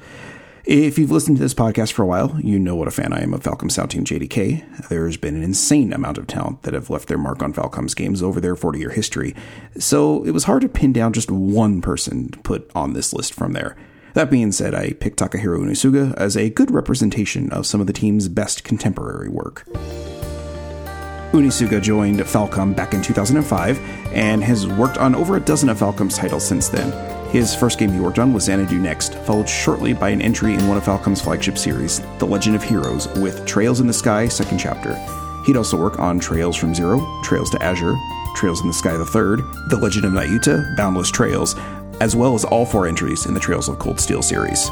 If 0.65 0.97
you've 0.97 1.11
listened 1.11 1.39
to 1.39 1.43
this 1.43 1.53
podcast 1.55 1.93
for 1.93 2.05
a 2.05 2.07
while, 2.07 2.39
you 2.41 2.57
know 2.57 2.77
what 2.77 2.87
a 2.87 2.93
fan 2.93 3.13
I 3.13 3.21
am 3.21 3.35
of 3.35 3.43
Falcom 3.43 3.71
Sound 3.71 3.91
Team 3.91 4.05
JDK. 4.05 4.89
There's 4.89 5.17
been 5.17 5.35
an 5.35 5.43
insane 5.43 5.93
amount 5.93 6.17
of 6.17 6.29
talent 6.29 6.63
that 6.63 6.73
have 6.73 6.89
left 6.89 7.09
their 7.09 7.19
mark 7.19 7.43
on 7.43 7.53
Falcom's 7.53 7.95
games 7.95 8.23
over 8.23 8.41
their 8.41 8.55
40 8.55 8.79
year 8.79 8.91
history, 8.91 9.35
so 9.77 10.23
it 10.23 10.31
was 10.31 10.45
hard 10.45 10.63
to 10.63 10.69
pin 10.69 10.93
down 10.93 11.13
just 11.13 11.33
one 11.33 11.83
person 11.83 12.31
to 12.31 12.39
put 12.39 12.71
on 12.77 12.93
this 12.93 13.13
list 13.13 13.35
from 13.35 13.53
there. 13.55 13.77
That 14.15 14.31
being 14.31 14.53
said, 14.53 14.73
I 14.73 14.93
picked 14.93 15.19
Takahiro 15.19 15.59
Unisuga 15.59 16.15
as 16.15 16.37
a 16.37 16.49
good 16.49 16.71
representation 16.71 17.51
of 17.51 17.67
some 17.67 17.81
of 17.81 17.89
the 17.89 17.93
team's 17.93 18.29
best 18.29 18.63
contemporary 18.63 19.29
work. 19.29 19.67
Unisuga 21.33 21.83
joined 21.83 22.21
Falcom 22.21 22.77
back 22.77 22.95
in 22.95 23.03
2005 23.03 23.81
and 24.15 24.45
has 24.45 24.69
worked 24.69 24.97
on 24.99 25.17
over 25.17 25.37
a 25.37 25.41
dozen 25.41 25.69
of 25.69 25.79
Falcom's 25.79 26.17
titles 26.17 26.47
since 26.47 26.69
then. 26.69 26.93
His 27.35 27.53
first 27.53 27.81
game 27.81 27.91
he 27.91 27.99
worked 27.99 28.21
on 28.21 28.33
was 28.33 28.45
Xanadu 28.45 28.79
Next, 28.79 29.17
followed 29.17 29.49
shortly 29.49 29.93
by 29.93 30.11
an 30.11 30.23
entry 30.23 30.55
in 30.55 30.69
one 30.69 30.77
of 30.77 30.85
Falcom's 30.85 31.21
flagship 31.21 31.59
series, 31.59 32.01
The 32.21 32.27
Legend 32.27 32.55
of 32.55 32.63
Heroes, 32.63 33.09
with 33.19 33.45
Trails 33.45 33.81
in 33.81 33.89
the 33.89 33.93
Sky, 33.93 34.29
second 34.29 34.59
chapter. 34.59 34.95
He'd 35.45 35.57
also 35.57 35.77
work 35.77 35.99
on 35.99 36.21
Trails 36.21 36.55
from 36.55 36.77
Zero, 36.77 37.05
Trails 37.25 37.51
to 37.51 37.61
Azure, 37.61 37.97
Trails 38.37 38.61
in 38.61 38.69
the 38.69 38.73
Sky 38.73 38.97
the 38.97 39.05
Third, 39.05 39.41
The 39.69 39.77
Legend 39.77 40.05
of 40.05 40.13
Nayuta, 40.13 40.77
Boundless 40.77 41.11
Trails, 41.11 41.57
as 42.01 42.15
well 42.15 42.37
as 42.37 42.45
all 42.45 42.65
four 42.65 42.87
entries 42.87 43.27
in 43.27 43.35
the 43.35 43.41
Trails 43.41 43.69
of 43.69 43.81
Cold 43.81 43.99
Steel 43.99 44.23
series. 44.23 44.71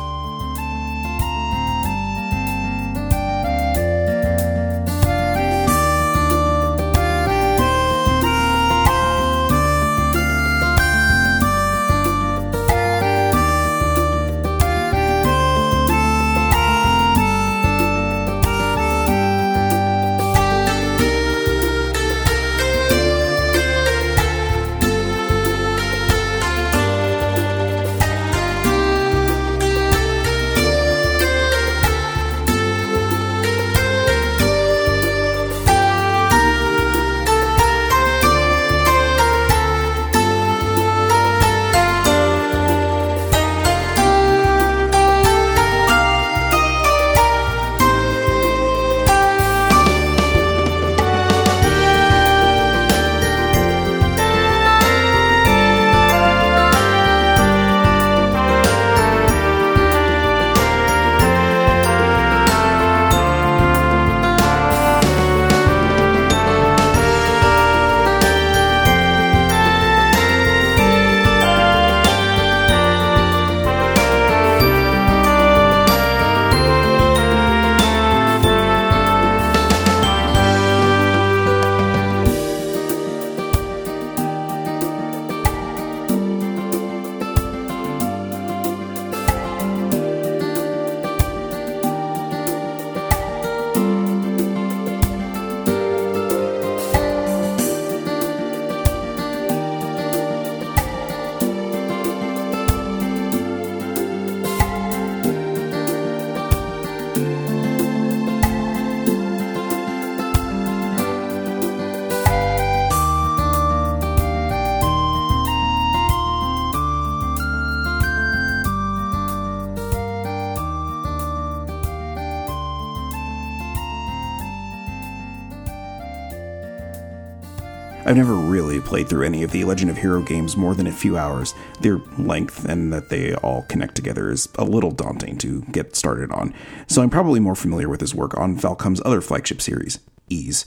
I've 128.13 128.19
never 128.19 128.35
really 128.35 128.79
played 128.79 129.09
through 129.09 129.25
any 129.25 129.43
of 129.43 129.53
the 129.53 129.65
Legend 129.65 129.91
of 129.91 129.97
Hero 129.97 130.21
games 130.21 130.55
more 130.55 130.75
than 130.75 130.87
a 130.87 130.93
few 130.93 131.17
hours. 131.17 131.55
Their 131.81 131.97
length 132.19 132.67
and 132.67 132.93
that 132.93 133.09
they 133.09 133.35
all 133.37 133.63
connect 133.71 133.95
together 133.95 134.31
is 134.31 134.51
a 134.59 134.67
little 134.67 134.91
daunting 134.91 135.39
to 135.39 135.63
get 135.73 135.97
started 135.97 136.31
on, 136.31 136.53
so 136.87 137.01
I'm 137.01 137.09
probably 137.09 137.41
more 137.41 137.55
familiar 137.55 137.89
with 137.89 138.03
his 138.03 138.15
work 138.15 138.37
on 138.37 138.59
Falcom's 138.59 139.01
other 139.07 139.23
flagship 139.23 139.63
series, 139.63 139.99
Ys. 140.29 140.67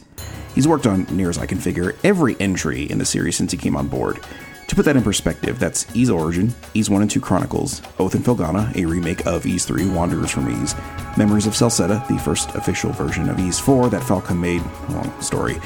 He's 0.55 0.67
worked 0.67 0.87
on, 0.87 1.05
near 1.15 1.29
as 1.29 1.37
I 1.37 1.45
can 1.45 1.59
figure, 1.59 1.93
every 2.03 2.35
entry 2.39 2.81
in 2.85 2.97
the 2.97 3.05
series 3.05 3.35
since 3.35 3.51
he 3.51 3.59
came 3.59 3.75
on 3.75 3.89
board. 3.89 4.19
To 4.69 4.75
put 4.75 4.85
that 4.85 4.97
in 4.97 5.03
perspective, 5.03 5.59
that's 5.59 5.85
Ys 5.95 6.09
Origin, 6.09 6.51
Ys 6.73 6.89
1 6.89 7.03
and 7.03 7.11
2 7.11 7.21
Chronicles, 7.21 7.83
Oath 7.99 8.15
and 8.15 8.25
Felghana, 8.25 8.75
a 8.75 8.85
remake 8.85 9.27
of 9.27 9.45
Ys 9.45 9.65
3 9.65 9.87
Wanderers 9.89 10.31
from 10.31 10.49
Ys, 10.49 10.73
Memories 11.15 11.45
of 11.45 11.53
Celceta, 11.53 12.07
the 12.07 12.17
first 12.17 12.55
official 12.55 12.91
version 12.91 13.29
of 13.29 13.39
Ys 13.39 13.59
4 13.59 13.89
that 13.89 14.01
Falcom 14.01 14.39
made, 14.39 14.63
long 14.89 15.13
story, 15.21 15.57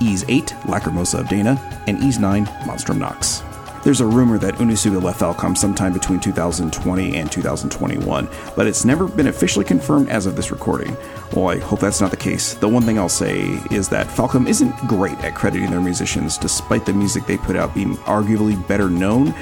Ys 0.00 0.24
8, 0.28 0.46
Lacrimosa 0.64 1.20
of 1.20 1.28
Dana, 1.28 1.60
and 1.86 2.02
Ys 2.02 2.18
9, 2.18 2.46
Monstrum 2.66 2.98
Nox. 2.98 3.42
There's 3.84 4.00
a 4.00 4.06
rumor 4.06 4.38
that 4.38 4.56
Unisuga 4.56 5.02
left 5.02 5.20
Falcom 5.20 5.56
sometime 5.56 5.92
between 5.92 6.18
2020 6.20 7.16
and 7.16 7.30
2021, 7.30 8.28
but 8.56 8.66
it's 8.66 8.84
never 8.84 9.06
been 9.06 9.28
officially 9.28 9.64
confirmed 9.64 10.08
as 10.08 10.26
of 10.26 10.34
this 10.34 10.50
recording. 10.50 10.96
Well, 11.32 11.48
I 11.48 11.58
hope 11.58 11.80
that's 11.80 12.00
not 12.00 12.10
the 12.10 12.16
case. 12.16 12.54
The 12.54 12.68
one 12.68 12.82
thing 12.82 12.98
I'll 12.98 13.08
say 13.08 13.40
is 13.70 13.88
that 13.90 14.08
Falcom 14.08 14.48
isn't 14.48 14.76
great 14.88 15.18
at 15.20 15.34
crediting 15.34 15.70
their 15.70 15.80
musicians, 15.80 16.36
despite 16.38 16.86
the 16.86 16.92
music 16.92 17.26
they 17.26 17.38
put 17.38 17.56
out 17.56 17.74
being 17.74 17.96
arguably 17.98 18.66
better 18.66 18.90
known 18.90 19.32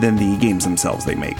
than 0.00 0.16
the 0.16 0.36
games 0.38 0.64
themselves 0.64 1.04
they 1.04 1.14
make. 1.14 1.38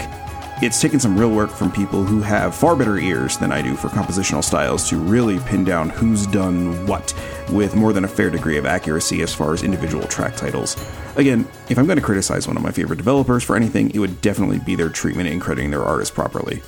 It's 0.62 0.80
taken 0.80 1.00
some 1.00 1.18
real 1.18 1.32
work 1.32 1.50
from 1.50 1.72
people 1.72 2.04
who 2.04 2.20
have 2.22 2.54
far 2.54 2.76
better 2.76 2.96
ears 2.96 3.36
than 3.38 3.50
I 3.50 3.60
do 3.60 3.74
for 3.74 3.88
compositional 3.88 4.42
styles 4.42 4.88
to 4.88 4.96
really 4.96 5.40
pin 5.40 5.64
down 5.64 5.90
who's 5.90 6.28
done 6.28 6.86
what 6.86 7.12
with 7.50 7.74
more 7.74 7.92
than 7.92 8.04
a 8.04 8.08
fair 8.08 8.30
degree 8.30 8.56
of 8.56 8.64
accuracy 8.64 9.22
as 9.22 9.34
far 9.34 9.52
as 9.52 9.64
individual 9.64 10.06
track 10.06 10.36
titles. 10.36 10.76
Again, 11.16 11.46
if 11.68 11.76
I'm 11.76 11.86
going 11.86 11.98
to 11.98 12.04
criticize 12.04 12.46
one 12.46 12.56
of 12.56 12.62
my 12.62 12.70
favorite 12.70 12.98
developers 12.98 13.42
for 13.42 13.56
anything, 13.56 13.90
it 13.90 13.98
would 13.98 14.20
definitely 14.20 14.60
be 14.60 14.76
their 14.76 14.88
treatment 14.88 15.28
in 15.28 15.40
crediting 15.40 15.72
their 15.72 15.82
artists 15.82 16.14
properly. 16.14 16.62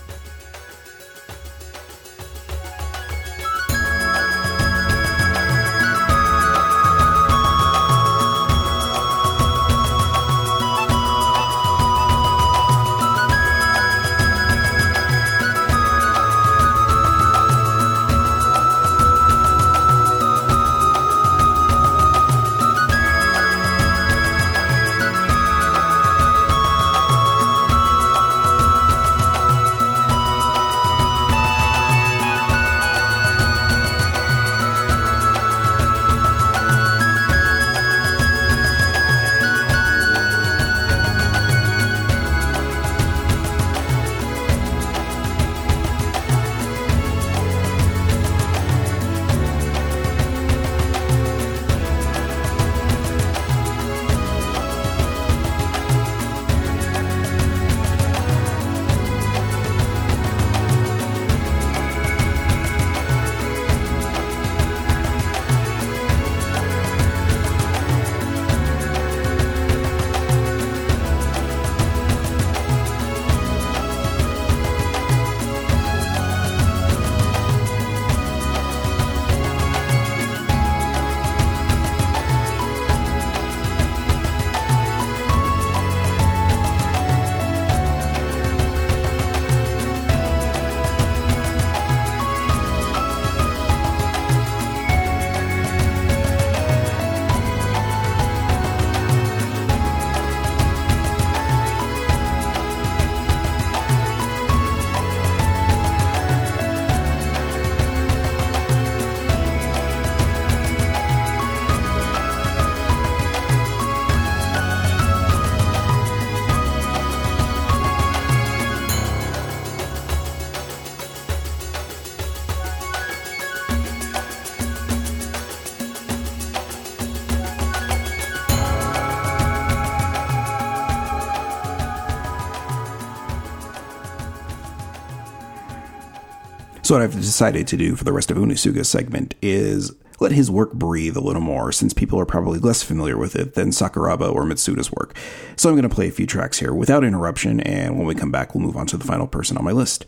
So 136.86 136.94
what 136.94 137.02
I've 137.02 137.14
decided 137.14 137.66
to 137.66 137.76
do 137.76 137.96
for 137.96 138.04
the 138.04 138.12
rest 138.12 138.30
of 138.30 138.36
Unisuga's 138.36 138.88
segment 138.88 139.34
is 139.42 139.90
let 140.20 140.30
his 140.30 140.52
work 140.52 140.72
breathe 140.72 141.16
a 141.16 141.20
little 141.20 141.42
more, 141.42 141.72
since 141.72 141.92
people 141.92 142.20
are 142.20 142.24
probably 142.24 142.60
less 142.60 142.84
familiar 142.84 143.18
with 143.18 143.34
it 143.34 143.54
than 143.54 143.70
Sakuraba 143.70 144.32
or 144.32 144.44
Mitsuda's 144.44 144.92
work. 144.92 145.16
So 145.56 145.68
I'm 145.68 145.74
going 145.74 145.82
to 145.82 145.92
play 145.92 146.06
a 146.06 146.12
few 146.12 146.28
tracks 146.28 146.60
here 146.60 146.72
without 146.72 147.02
interruption, 147.02 147.58
and 147.58 147.98
when 147.98 148.06
we 148.06 148.14
come 148.14 148.30
back, 148.30 148.54
we'll 148.54 148.62
move 148.62 148.76
on 148.76 148.86
to 148.86 148.96
the 148.96 149.04
final 149.04 149.26
person 149.26 149.58
on 149.58 149.64
my 149.64 149.72
list. 149.72 150.06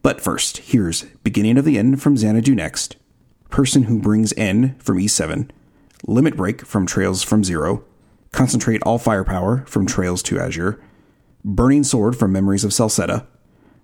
But 0.00 0.18
first, 0.18 0.56
here's 0.56 1.02
Beginning 1.02 1.58
of 1.58 1.66
the 1.66 1.76
End 1.76 2.00
from 2.00 2.16
Xanadu 2.16 2.54
Next, 2.54 2.96
Person 3.50 3.82
Who 3.82 3.98
Brings 3.98 4.32
N 4.34 4.76
from 4.78 4.98
Ys 4.98 5.12
7, 5.12 5.52
Limit 6.06 6.38
Break 6.38 6.64
from 6.64 6.86
Trails 6.86 7.22
from 7.22 7.44
Zero, 7.44 7.84
Concentrate 8.32 8.82
All 8.84 8.98
Firepower 8.98 9.66
from 9.66 9.84
Trails 9.84 10.22
to 10.22 10.40
Azure, 10.40 10.80
Burning 11.44 11.84
Sword 11.84 12.16
from 12.16 12.32
Memories 12.32 12.64
of 12.64 12.70
Celceta, 12.70 13.26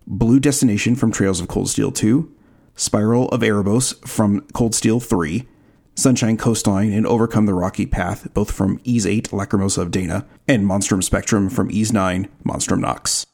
Blue 0.07 0.41
Destination 0.41 0.97
from 0.97 1.13
Trails 1.13 1.41
of 1.41 1.49
Cold 1.49 1.69
Steel 1.69 1.93
2, 1.93 2.33
Spiral 2.75 3.29
of 3.29 3.41
Erebos 3.41 4.07
from 4.07 4.41
Cold 4.53 4.75
Steel 4.75 5.01
3, 5.01 5.47
Sunshine 5.95 6.37
Coastline 6.37 6.93
and 6.93 7.07
Overcome 7.07 7.47
the 7.47 7.55
Rocky 7.55 7.87
Path, 7.87 8.33
both 8.33 8.51
from 8.51 8.81
Ys 8.85 9.07
8 9.07 9.31
Lacrimosa 9.31 9.79
of 9.79 9.91
Dana, 9.91 10.27
and 10.49 10.67
Monstrum 10.67 11.03
Spectrum 11.03 11.51
from 11.51 11.71
Ys 11.71 11.93
9 11.93 12.29
Monstrum 12.45 12.81
Nox. 12.81 13.27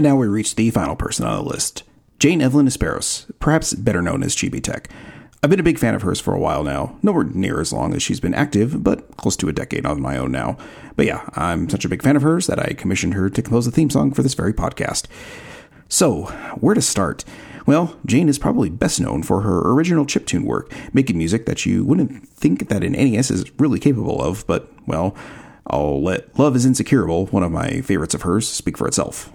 And 0.00 0.06
now 0.06 0.16
we 0.16 0.28
reach 0.28 0.54
the 0.54 0.70
final 0.70 0.96
person 0.96 1.26
on 1.26 1.36
the 1.36 1.50
list 1.50 1.82
Jane 2.18 2.40
Evelyn 2.40 2.64
Nisperos, 2.64 3.30
perhaps 3.38 3.74
better 3.74 4.00
known 4.00 4.22
as 4.22 4.34
Chibi 4.34 4.62
Tech. 4.62 4.88
I've 5.42 5.50
been 5.50 5.60
a 5.60 5.62
big 5.62 5.78
fan 5.78 5.94
of 5.94 6.00
hers 6.00 6.18
for 6.18 6.32
a 6.32 6.40
while 6.40 6.64
now, 6.64 6.96
nowhere 7.02 7.24
near 7.24 7.60
as 7.60 7.70
long 7.70 7.92
as 7.92 8.02
she's 8.02 8.18
been 8.18 8.32
active, 8.32 8.82
but 8.82 9.14
close 9.18 9.36
to 9.36 9.50
a 9.50 9.52
decade 9.52 9.84
on 9.84 10.00
my 10.00 10.16
own 10.16 10.32
now. 10.32 10.56
But 10.96 11.04
yeah, 11.04 11.28
I'm 11.34 11.68
such 11.68 11.84
a 11.84 11.88
big 11.90 12.02
fan 12.02 12.16
of 12.16 12.22
hers 12.22 12.46
that 12.46 12.58
I 12.58 12.72
commissioned 12.72 13.12
her 13.12 13.28
to 13.28 13.42
compose 13.42 13.66
a 13.66 13.70
theme 13.70 13.90
song 13.90 14.14
for 14.14 14.22
this 14.22 14.32
very 14.32 14.54
podcast. 14.54 15.04
So, 15.90 16.22
where 16.60 16.74
to 16.74 16.80
start? 16.80 17.26
Well, 17.66 17.94
Jane 18.06 18.30
is 18.30 18.38
probably 18.38 18.70
best 18.70 19.02
known 19.02 19.22
for 19.22 19.42
her 19.42 19.70
original 19.70 20.06
chiptune 20.06 20.46
work, 20.46 20.72
making 20.94 21.18
music 21.18 21.44
that 21.44 21.66
you 21.66 21.84
wouldn't 21.84 22.26
think 22.26 22.70
that 22.70 22.82
an 22.82 22.92
NES 22.92 23.30
is 23.30 23.52
really 23.60 23.78
capable 23.78 24.22
of, 24.22 24.46
but, 24.46 24.72
well, 24.86 25.14
I'll 25.66 26.02
let 26.02 26.38
Love 26.38 26.56
is 26.56 26.64
Insecurable, 26.64 27.26
one 27.26 27.42
of 27.42 27.52
my 27.52 27.82
favorites 27.82 28.14
of 28.14 28.22
hers, 28.22 28.48
speak 28.48 28.78
for 28.78 28.88
itself. 28.88 29.30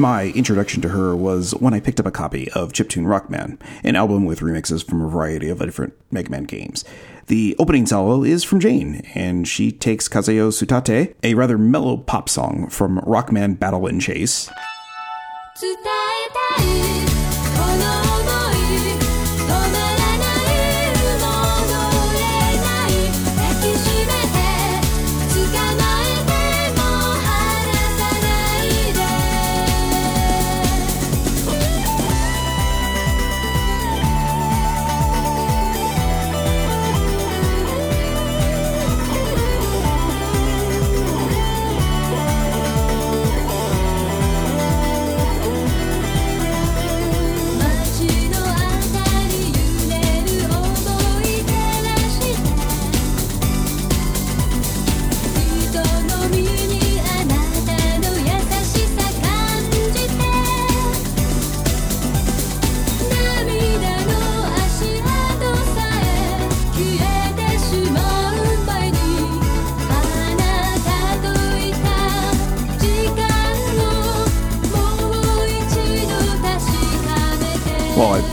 My 0.00 0.28
introduction 0.28 0.80
to 0.80 0.88
her 0.88 1.14
was 1.14 1.54
when 1.56 1.74
I 1.74 1.80
picked 1.80 2.00
up 2.00 2.06
a 2.06 2.10
copy 2.10 2.50
of 2.52 2.72
Chiptune 2.72 3.04
Rockman, 3.04 3.60
an 3.84 3.96
album 3.96 4.24
with 4.24 4.40
remixes 4.40 4.82
from 4.82 5.02
a 5.02 5.08
variety 5.10 5.50
of 5.50 5.58
different 5.58 5.92
Mega 6.10 6.30
Man 6.30 6.44
games. 6.44 6.86
The 7.26 7.54
opening 7.58 7.84
solo 7.84 8.24
is 8.24 8.42
from 8.42 8.60
Jane, 8.60 9.02
and 9.14 9.46
she 9.46 9.70
takes 9.70 10.08
Kaze 10.08 10.28
yo 10.28 10.48
Tsutaete, 10.48 11.14
a 11.22 11.34
rather 11.34 11.58
mellow 11.58 11.98
pop 11.98 12.30
song 12.30 12.70
from 12.70 12.98
Rockman 13.00 13.58
Battle 13.58 13.86
and 13.86 14.00
Chase, 14.00 14.48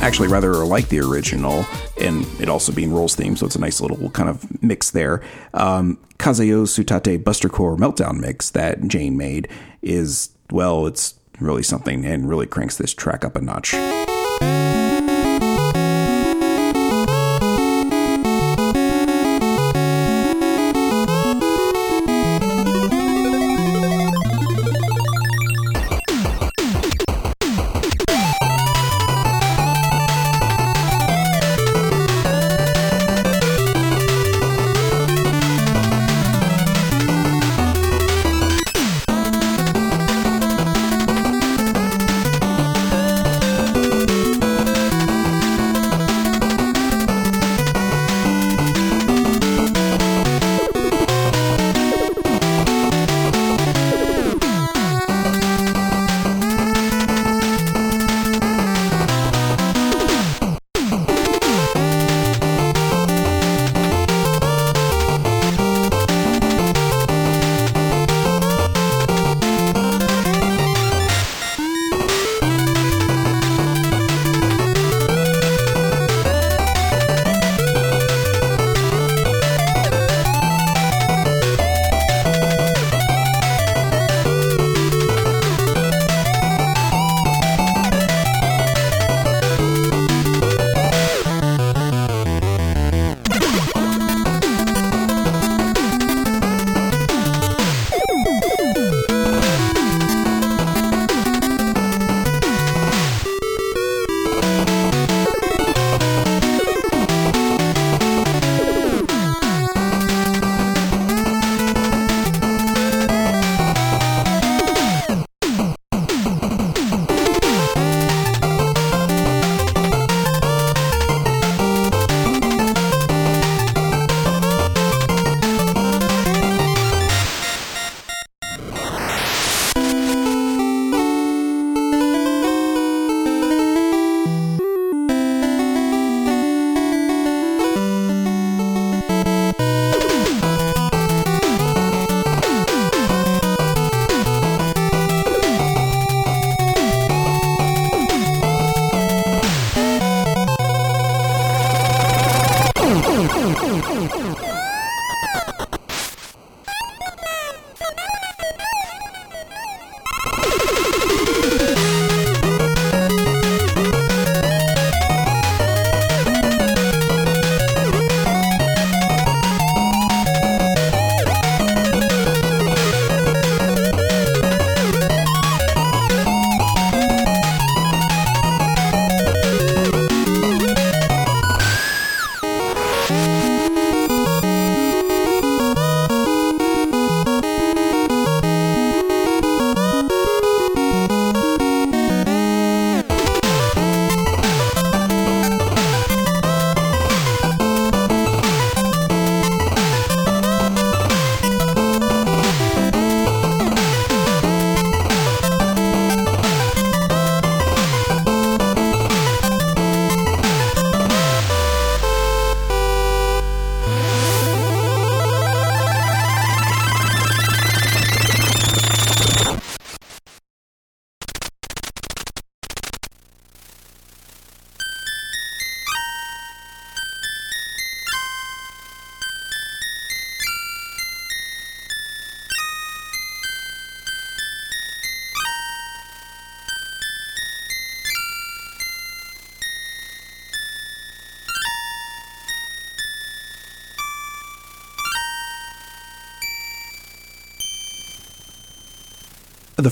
actually 0.07 0.29
rather 0.29 0.53
like 0.65 0.87
the 0.87 1.01
original, 1.01 1.65
and 1.99 2.25
it 2.39 2.47
also 2.47 2.71
being 2.71 2.93
Roll's 2.93 3.13
theme, 3.13 3.35
so 3.35 3.45
it's 3.45 3.57
a 3.57 3.59
nice 3.59 3.81
little 3.81 4.09
kind 4.11 4.29
of 4.29 4.63
mix 4.63 4.91
there. 4.91 5.21
Um, 5.53 5.99
Kaze 6.17 6.39
yo 6.39 6.63
Tsutaete 6.63 7.21
Buster 7.21 7.49
Core 7.49 7.75
Meltdown 7.75 8.17
mix 8.19 8.49
that 8.51 8.87
Jane 8.87 9.17
made 9.17 9.49
is, 9.81 10.29
well, 10.49 10.87
it's 10.87 11.15
really 11.41 11.61
something 11.61 12.05
and 12.05 12.29
really 12.29 12.47
cranks 12.47 12.77
this 12.77 12.93
track 12.93 13.25
up 13.25 13.35
a 13.35 13.41
notch. 13.41 13.75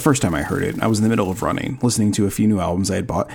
First 0.06 0.22
time 0.22 0.36
I 0.36 0.44
heard 0.44 0.62
it, 0.62 0.80
I 0.84 0.86
was 0.86 1.00
in 1.00 1.04
the 1.04 1.10
middle 1.10 1.32
of 1.32 1.42
running, 1.42 1.80
listening 1.82 2.12
to 2.12 2.28
a 2.28 2.30
few 2.30 2.48
new 2.48 2.60
albums 2.60 2.92
I 2.92 2.96
had 2.98 3.08
bought. 3.08 3.28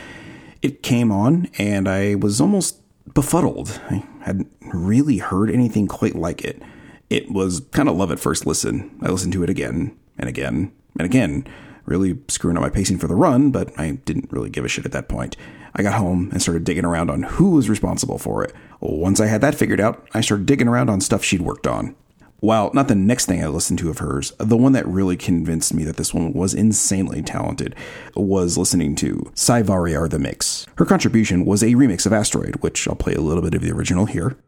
It 0.62 0.84
came 0.84 1.10
on, 1.10 1.48
and 1.59 1.88
I 1.88 2.14
was 2.14 2.40
almost 2.40 2.80
befuddled. 3.12 3.80
I 3.90 4.05
hadn't 4.20 4.52
really 4.72 5.18
heard 5.18 5.51
anything 5.51 5.88
quite 5.88 6.14
like 6.14 6.44
it. 6.44 6.62
It 7.10 7.28
was 7.28 7.59
kind 7.72 7.88
of 7.88 7.97
love 7.97 8.12
at 8.12 8.20
first 8.20 8.47
listen. 8.47 8.97
I 9.02 9.09
listened 9.09 9.32
to 9.32 9.42
it 9.42 9.51
again 9.51 9.98
and 10.16 10.28
again 10.28 10.70
and 10.97 11.05
again, 11.05 11.44
really 11.86 12.20
screwing 12.28 12.56
up 12.56 12.62
my 12.62 12.70
pacing 12.70 12.98
for 12.98 13.09
the 13.09 13.16
run, 13.16 13.51
but 13.51 13.76
I 13.76 13.98
didn't 14.05 14.30
really 14.30 14.48
give 14.48 14.64
a 14.64 14.68
shit 14.68 14.86
at 14.86 14.92
that 14.92 15.09
point. 15.09 15.36
I 15.74 15.82
got 15.82 15.98
home 15.98 16.28
and 16.30 16.40
started 16.40 16.62
digging 16.62 16.84
around 16.84 17.10
on 17.10 17.24
who 17.24 17.51
was 17.51 17.68
responsible 17.68 18.18
for 18.18 18.44
it. 18.44 18.55
Once 18.78 19.18
I 19.18 19.26
had 19.26 19.40
that 19.40 19.56
figured 19.56 19.80
out, 19.80 20.09
I 20.14 20.20
started 20.20 20.47
digging 20.47 20.68
around 20.68 20.88
on 20.88 21.01
stuff 21.01 21.24
she'd 21.24 21.42
worked 21.42 21.66
on. 21.66 21.97
While 22.40 22.70
not 22.72 22.88
the 22.88 22.94
next 22.94 23.26
thing 23.26 23.44
I 23.44 23.48
listened 23.48 23.78
to 23.80 23.90
of 23.90 23.98
hers, 23.98 24.32
the 24.38 24.56
one 24.56 24.72
that 24.72 24.88
really 24.88 25.16
convinced 25.16 25.74
me 25.74 25.84
that 25.84 25.98
this 25.98 26.14
woman 26.14 26.32
was 26.32 26.54
insanely 26.54 27.20
talented 27.20 27.74
was 28.16 28.56
listening 28.56 28.94
to 28.96 29.30
Saivari 29.34 29.94
Are 29.94 30.08
the 30.08 30.18
Mix. 30.18 30.66
Her 30.76 30.86
contribution 30.86 31.44
was 31.44 31.62
a 31.62 31.74
remix 31.74 32.06
of 32.06 32.14
Asteroid, 32.14 32.56
which 32.56 32.88
I'll 32.88 32.94
play 32.94 33.12
a 33.12 33.20
little 33.20 33.42
bit 33.42 33.52
of 33.52 33.60
the 33.60 33.70
original 33.70 34.06
here. 34.06 34.38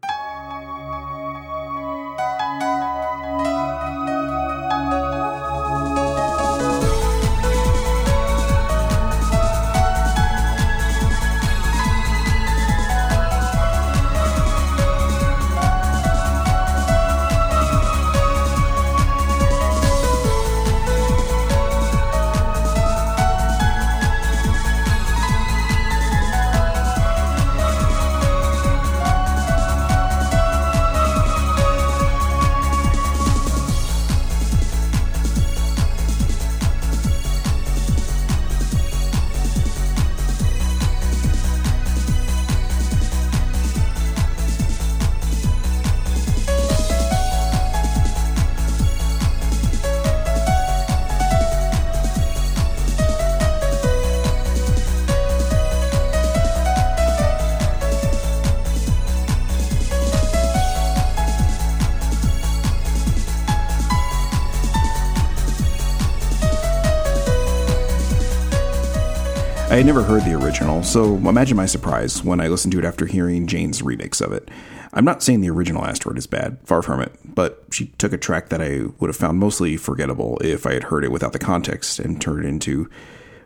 Had 69.83 69.87
never 69.89 70.05
heard 70.05 70.23
the 70.23 70.35
original, 70.35 70.81
so 70.85 71.17
imagine 71.17 71.57
my 71.57 71.67
surprise 71.67 72.23
when 72.23 72.41
I 72.41 72.47
listened 72.47 72.71
to 72.71 72.79
it 72.79 72.85
after 72.85 73.05
hearing 73.05 73.49
Jane's 73.49 73.83
remix 73.83 74.25
of 74.25 74.31
it. 74.31 74.49
I'm 74.93 75.05
not 75.05 75.25
saying 75.25 75.41
the 75.41 75.51
original 75.51 75.85
Asteroid 75.85 76.19
is 76.19 76.29
bad, 76.29 76.59
far 76.63 76.83
from 76.83 77.01
it, 77.01 77.13
but 77.25 77.65
she 77.73 77.87
took 77.99 78.13
a 78.13 78.17
track 78.17 78.51
that 78.51 78.63
I 78.63 78.83
would 79.01 79.09
have 79.09 79.17
found 79.17 79.41
mostly 79.41 79.77
forgettable 79.77 80.39
if 80.41 80.69
I 80.69 80.75
had 80.75 80.85
heard 80.85 81.03
it 81.03 81.11
without 81.11 81.33
the 81.33 81.41
context 81.41 81.99
and 81.99 82.21
turned 82.21 82.45
it 82.45 82.49
into, 82.49 82.89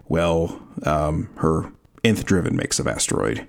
well, 0.09 0.61
um, 0.83 1.31
her 1.37 1.73
nth 2.05 2.27
driven 2.27 2.55
mix 2.55 2.79
of 2.79 2.87
Asteroid. 2.87 3.47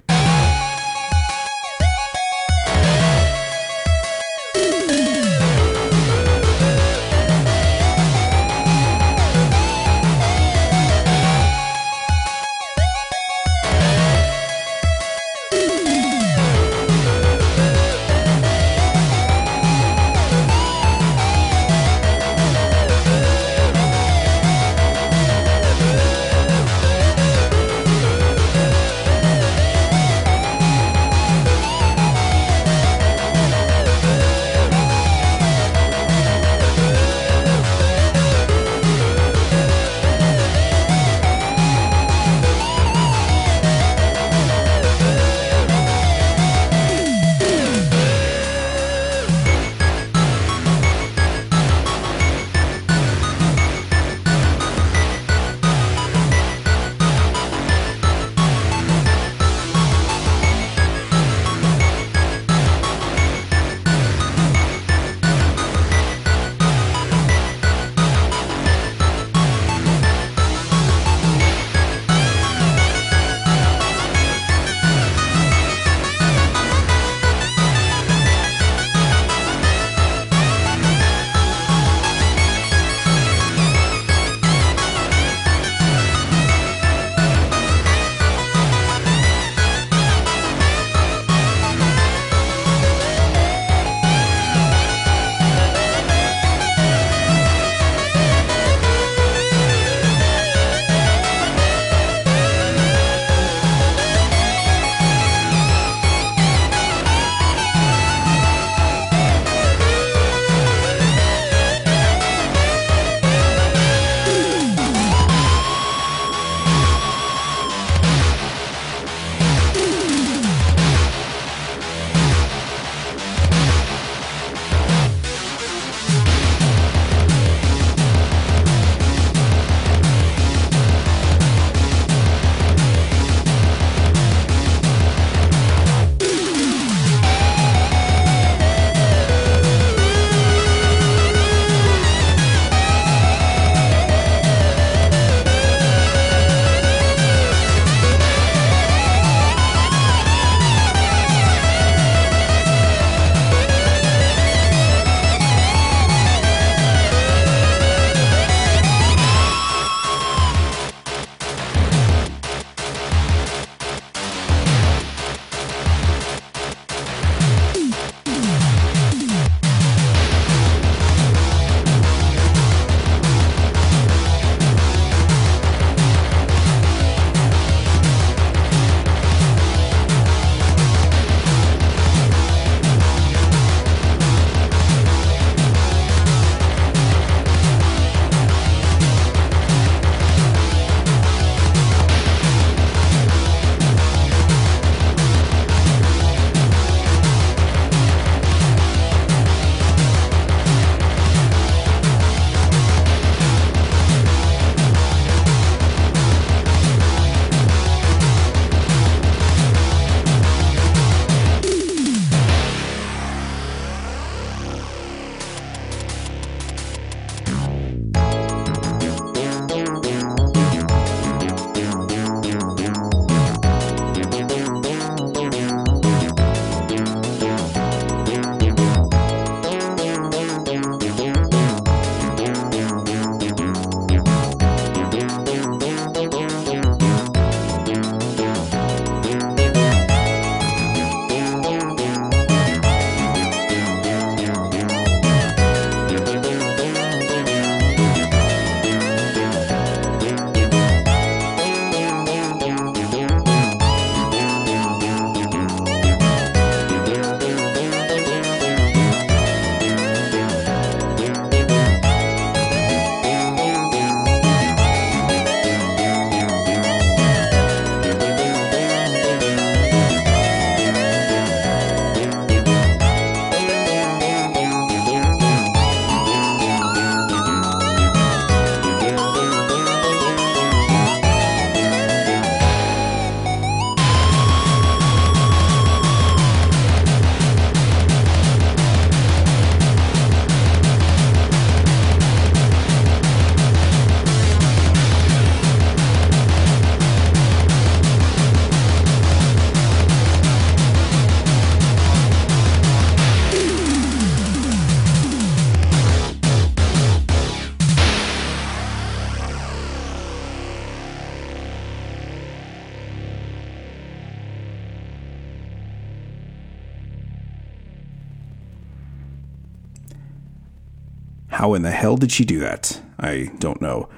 How 321.57 321.73
in 321.73 321.81
the 321.81 321.89
hell 321.89 322.17
did 322.17 322.31
she 322.31 322.45
do 322.45 322.59
that? 322.59 323.01
I 323.19 323.49
don't 323.57 323.81
know. 323.81 324.09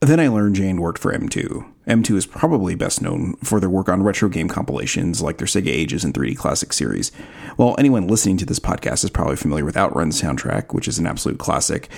Then 0.00 0.18
I 0.18 0.26
learned 0.26 0.56
Jane 0.56 0.80
worked 0.80 0.98
for 0.98 1.16
M2. 1.16 1.64
M2 1.86 2.16
is 2.16 2.26
probably 2.26 2.74
best 2.74 3.00
known 3.00 3.34
for 3.44 3.60
their 3.60 3.70
work 3.70 3.88
on 3.88 4.02
retro 4.02 4.28
game 4.28 4.48
compilations 4.48 5.22
like 5.22 5.38
their 5.38 5.46
Sega 5.46 5.68
Ages 5.68 6.02
and 6.02 6.12
3D 6.12 6.36
Classic 6.36 6.72
series. 6.72 7.10
While 7.54 7.76
anyone 7.78 8.08
listening 8.08 8.38
to 8.38 8.44
this 8.44 8.58
podcast 8.58 9.04
is 9.04 9.10
probably 9.10 9.36
familiar 9.36 9.64
with 9.64 9.76
Outrun's 9.76 10.20
soundtrack, 10.20 10.74
which 10.74 10.88
is 10.88 10.98
an 10.98 11.06
absolute 11.06 11.38
classic, 11.38 11.88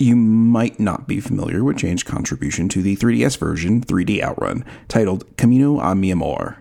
you 0.00 0.16
might 0.16 0.80
not 0.80 1.06
be 1.06 1.20
familiar 1.20 1.62
with 1.62 1.76
Jane's 1.76 2.02
contribution 2.02 2.68
to 2.70 2.82
the 2.82 2.96
3DS 2.96 3.38
version, 3.38 3.82
3D 3.82 4.20
Outrun, 4.20 4.64
titled 4.88 5.36
Camino 5.36 5.78
a 5.78 5.94
mi 5.94 6.10
amor. 6.10 6.58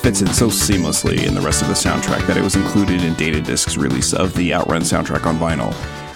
Fits 0.00 0.22
in 0.22 0.28
so 0.28 0.48
seamlessly 0.48 1.26
in 1.26 1.34
the 1.34 1.40
rest 1.42 1.60
of 1.60 1.68
the 1.68 1.74
soundtrack 1.74 2.26
that 2.26 2.38
it 2.38 2.42
was 2.42 2.56
included 2.56 3.02
in 3.02 3.12
Data 3.14 3.38
Disc's 3.38 3.76
release 3.76 4.14
of 4.14 4.34
the 4.34 4.54
Outrun 4.54 4.80
soundtrack 4.80 5.26
on 5.26 5.36
vinyl. 5.36 5.68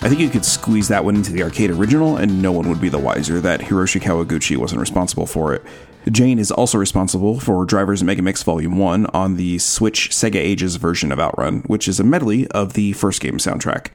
I 0.02 0.09
think 0.09 0.20
you 0.20 0.31
could 0.31 0.44
squeeze 0.44 0.89
that 0.89 1.05
one 1.05 1.16
into 1.16 1.32
the 1.32 1.43
arcade 1.43 1.70
original, 1.70 2.16
and 2.16 2.40
no 2.40 2.51
one 2.51 2.69
would 2.70 2.81
be 2.81 2.89
the 2.89 2.98
wiser 2.98 3.40
that 3.43 3.61
Hiroshi 3.61 4.01
Kawaguchi 4.01 4.56
wasn't 4.56 4.81
responsible 4.81 5.27
for 5.27 5.55
it. 5.55 5.62
Jane 6.11 6.39
is 6.39 6.51
also 6.51 6.78
responsible 6.78 7.40
for 7.40 7.65
Drivers 7.65 8.02
Mega 8.02 8.23
Mix 8.23 8.43
Volume 8.43 8.78
1 8.78 9.06
on 9.15 9.36
the 9.36 9.59
Switch 9.59 10.11
Sega 10.11 10.36
Ages 10.36 10.77
version 10.77 11.12
of 11.12 11.20
Outrun, 11.20 11.61
which 11.66 11.86
is 11.86 12.01
a 12.01 12.05
medley 12.05 12.47
of 12.48 12.73
the 12.73 12.93
first 12.94 13.20
game 13.20 13.39
soundtrack. 13.39 13.93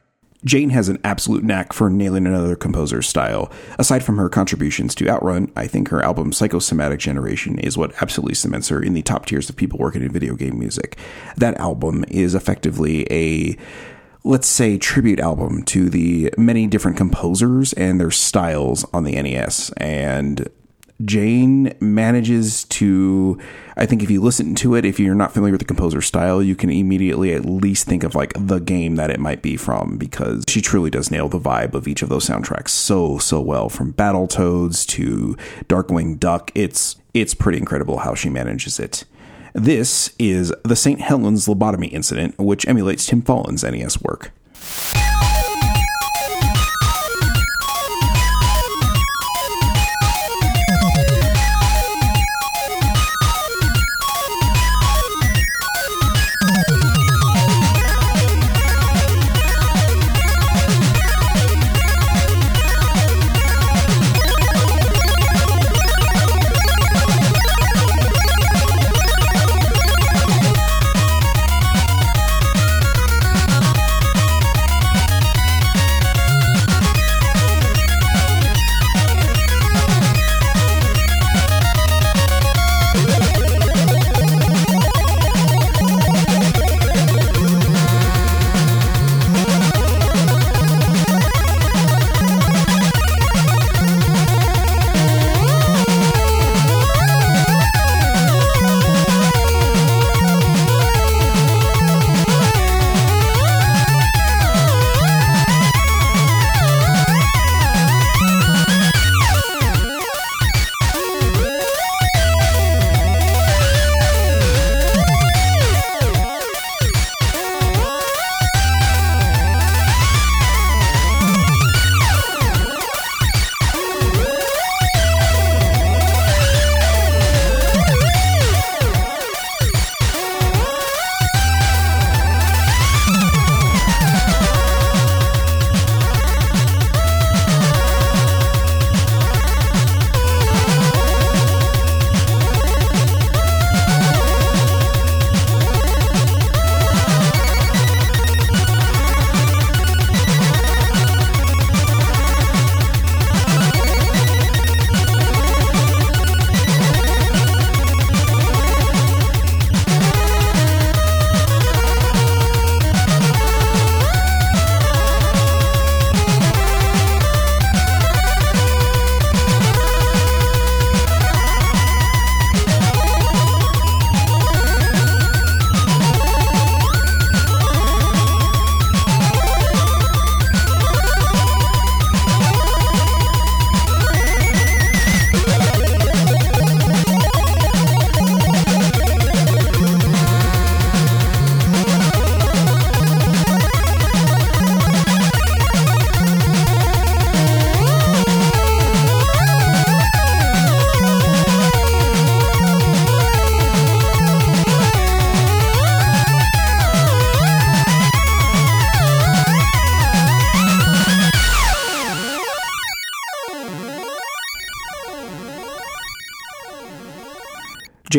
Jane 0.49 0.71
has 0.71 0.89
an 0.89 0.97
absolute 1.03 1.43
knack 1.43 1.73
for 1.73 1.91
nailing 1.91 2.26
another 2.26 2.55
composer's 2.55 3.07
style. 3.07 3.51
Aside 3.77 4.03
from 4.03 4.17
her 4.17 4.30
contributions 4.30 4.95
to 4.95 5.07
Outrun, 5.07 5.51
I 5.55 5.67
think 5.67 5.89
her 5.89 6.01
album 6.01 6.34
Psychosomatic 6.34 6.99
Generation 6.99 7.59
is 7.59 7.77
what 7.77 8.01
absolutely 8.01 8.34
cements 8.34 8.69
her 8.69 8.81
in 8.81 8.95
the 8.95 9.03
top 9.03 9.27
tiers 9.27 9.47
of 9.47 9.55
people 9.55 9.77
working 9.77 10.01
in 10.01 10.11
video 10.11 10.34
game 10.34 10.57
music. 10.57 10.97
That 11.38 11.59
album 11.59 12.03
is 12.07 12.34
effectively 12.34 13.05
a 13.13 13.57
let's 14.23 14.47
say 14.47 14.80
tribute 14.80 15.19
album 15.19 15.63
to 15.65 15.88
the 15.88 16.34
many 16.35 16.65
different 16.65 16.97
composers 16.97 17.71
and 17.73 18.01
their 18.01 18.09
styles 18.09 18.84
on 18.91 19.03
the 19.03 19.21
NES 19.21 19.69
and 19.77 20.49
Jane 21.05 21.73
manages 21.80 22.65
to 22.65 23.39
I 23.77 23.85
think 23.85 24.03
if 24.03 24.11
you 24.11 24.21
listen 24.21 24.55
to 24.55 24.76
it 24.76 24.85
if 24.85 24.99
you're 24.99 25.15
not 25.15 25.34
familiar 25.34 25.53
with 25.53 25.61
the 25.61 25.65
composer's 25.65 26.05
style 26.05 26.43
you 26.43 26.55
can 26.55 26.69
immediately 26.69 27.34
at 27.34 27.45
least 27.45 27.88
think 27.88 28.03
of 28.03 28.15
like 28.15 28.34
the 28.35 28.59
game 28.59 28.95
that 28.95 29.09
it 29.09 29.19
might 29.19 29.41
be 29.41 29.55
from 29.55 29.97
because 29.97 30.43
she 30.47 30.61
truly 30.61 30.89
does 30.89 31.09
nail 31.09 31.30
the 31.30 31.39
vibe 31.39 31.73
of 31.73 31.88
each 31.88 32.01
of 32.01 32.09
those 32.09 32.27
soundtracks 32.27 32.69
so 32.69 33.17
so 33.17 33.39
well 33.39 33.69
from 33.69 33.93
Battletoads 33.93 34.85
to 34.88 35.38
Darkwing 35.67 36.19
Duck 36.19 36.51
it's 36.53 36.97
it's 37.13 37.34
pretty 37.34 37.57
incredible 37.57 37.99
how 37.99 38.13
she 38.13 38.30
manages 38.30 38.80
it. 38.80 39.03
This 39.53 40.13
is 40.19 40.53
the 40.63 40.76
St. 40.76 41.01
Helens 41.01 41.47
lobotomy 41.47 41.91
incident, 41.91 42.38
which 42.38 42.67
emulates 42.67 43.05
Tim 43.05 43.21
Follin's 43.21 43.63
NES 43.63 44.01
work. 44.01 44.31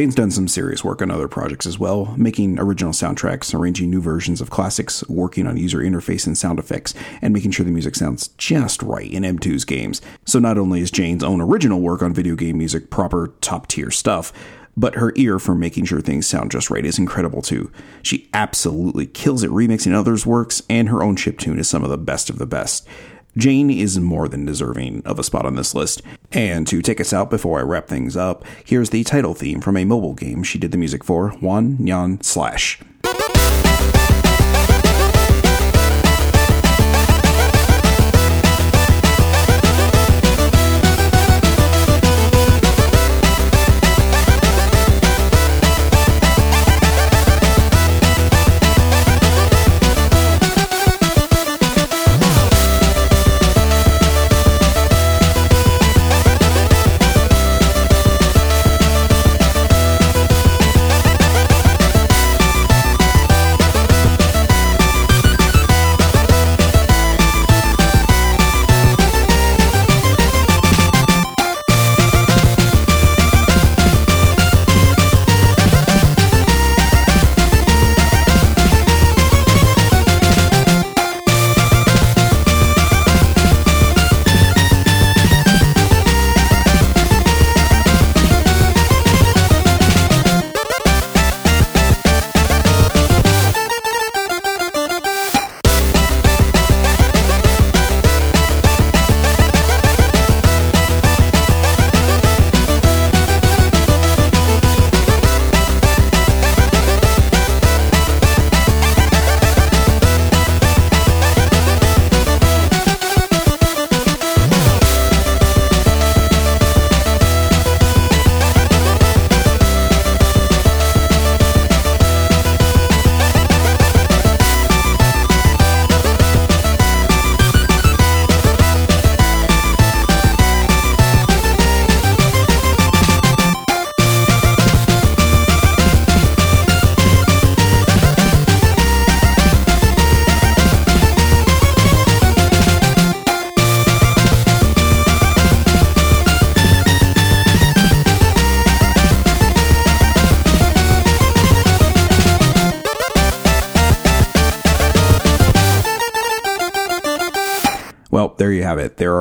Jane's 0.01 0.15
done 0.15 0.31
some 0.31 0.49
serious 0.49 0.83
work 0.83 1.03
on 1.03 1.11
other 1.11 1.29
projects 1.29 1.67
as 1.67 1.79
well, 1.79 2.15
making 2.17 2.59
original 2.59 2.95
soundtracks, 2.95 3.55
arranging 3.55 3.91
new 3.91 4.01
versions 4.01 4.41
of 4.41 4.49
classics, 4.49 5.07
working 5.11 5.47
on 5.47 5.59
user 5.59 5.81
interface 5.81 6.27
and 6.27 6.39
sound 6.39 6.59
effects, 6.59 6.95
and 7.21 7.35
making 7.35 7.51
sure 7.51 7.67
the 7.67 7.71
music 7.71 7.95
sounds 7.95 8.29
just 8.39 8.83
right 8.83 9.13
in 9.13 9.25
M2's 9.25 9.67
games. 9.67 10.01
So 10.25 10.39
not 10.39 10.57
only 10.57 10.81
is 10.81 10.91
Jane's 10.91 11.23
own 11.23 11.43
original 11.43 11.83
work 11.83 12.01
on 12.01 12.15
video 12.15 12.35
game 12.35 12.57
music 12.57 12.89
proper 12.89 13.35
top 13.43 13.67
tier 13.67 13.91
stuff, 13.91 14.33
but 14.75 14.95
her 14.95 15.13
ear 15.17 15.39
for 15.39 15.55
making 15.55 15.85
sure 15.85 16.01
things 16.01 16.27
sound 16.27 16.51
just 16.51 16.71
right 16.71 16.87
is 16.87 16.99
incredible 16.99 17.43
too. 17.43 17.71
She 18.03 18.31
absolutely 18.33 19.05
kills 19.05 19.43
it 19.43 19.51
remixing 19.51 19.93
others' 19.93 20.25
works, 20.25 20.63
and 20.71 20.89
her 20.89 21.03
own 21.03 21.15
chiptune 21.15 21.59
is 21.59 21.69
some 21.69 21.85
of 21.85 21.91
the 21.91 21.99
best 21.99 22.31
of 22.31 22.39
the 22.39 22.47
best. 22.47 22.89
Jane 23.36 23.70
is 23.70 23.98
more 23.98 24.28
than 24.28 24.44
deserving 24.44 25.02
of 25.05 25.19
a 25.19 25.24
spot 25.24 25.47
on 25.47 25.57
this 25.57 25.74
list. 25.74 26.02
And 26.32 26.66
to 26.66 26.82
take 26.82 27.01
us 27.01 27.12
out 27.12 27.31
before 27.31 27.59
I 27.59 27.62
wrap 27.62 27.89
things 27.89 28.16
up, 28.16 28.44
here's 28.65 28.90
the 28.90 29.05
title 29.05 29.35
theme 29.35 29.61
from 29.61 29.77
a 29.77 29.85
mobile 29.85 30.15
game 30.15 30.43
she 30.43 30.59
did 30.59 30.73
the 30.73 30.78
music 30.78 31.05
for, 31.05 31.35
Wan 31.40 31.77
Nyan 31.78 32.23
Slash. 32.24 32.81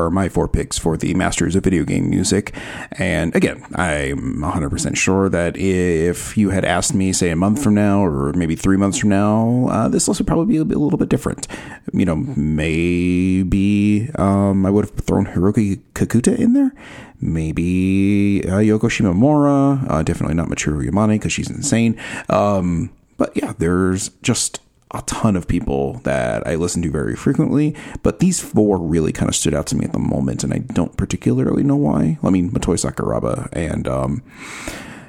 Are 0.10 0.12
my 0.12 0.28
four 0.28 0.48
picks 0.48 0.78
for 0.78 0.98
the 0.98 1.14
Masters 1.14 1.56
of 1.56 1.64
Video 1.64 1.84
Game 1.84 2.10
Music. 2.10 2.54
And 2.94 3.36
again, 3.36 3.64
I'm 3.76 4.42
100% 4.42 4.98
sure 4.98 5.30
that 5.30 5.56
if 5.56 6.36
you 6.36 6.50
had 6.50 6.66
asked 6.66 6.96
me, 6.96 7.14
say, 7.14 7.30
a 7.30 7.36
month 7.36 7.64
from 7.64 7.76
now 7.76 8.04
or 8.04 8.34
maybe 8.34 8.56
three 8.56 8.76
months 8.76 8.98
from 8.98 9.10
now, 9.10 9.68
uh, 9.70 9.88
this 9.88 10.08
list 10.08 10.20
would 10.20 10.28
probably 10.28 10.52
be 10.52 10.58
a, 10.58 10.64
little 10.64 10.98
bit 10.98 11.10
different. 11.10 11.48
You 11.94 12.06
know, 12.06 12.16
maybe 12.16 14.10
um, 14.16 14.66
I 14.66 14.72
would 14.72 14.86
have 14.86 14.96
thrown 14.96 15.28
Hiroki 15.28 15.80
Kakuta 15.94 16.38
in 16.38 16.54
there. 16.54 16.74
Maybe 17.22 18.44
uh, 18.46 18.58
Yoko 18.58 18.90
Shimomura. 18.90 19.90
Uh, 19.90 20.02
definitely 20.02 20.36
not 20.36 20.48
Michiru 20.48 20.90
Yamane 20.90 21.20
because 21.20 21.32
she's 21.32 21.52
insane. 21.52 22.00
Um, 22.30 22.92
but 23.18 23.32
yeah, 23.36 23.54
there's 23.60 24.10
just 24.24 24.60
a 24.92 25.02
ton 25.04 25.36
of 25.36 25.48
people 25.48 25.94
that 26.04 26.46
I 26.48 26.56
listen 26.56 26.82
to 26.82 26.90
very 26.90 27.16
frequently, 27.16 27.76
but 28.02 28.20
these 28.20 28.40
four 28.40 28.80
really 28.80 29.12
kind 29.12 29.30
of 29.30 29.36
stood 29.36 29.54
out 29.54 29.68
to 29.68 29.76
me 29.76 29.86
at 29.86 29.94
the 29.94 30.00
moment, 30.00 30.44
and 30.44 30.54
I 30.54 30.60
don't 30.60 30.98
particularly 30.98 31.64
know 31.64 31.76
why. 31.76 32.18
I 32.24 32.30
mean, 32.30 32.52
Motoi 32.52 32.78
Sakuraba 32.78 33.50
and 33.54 33.88
um, 33.88 34.24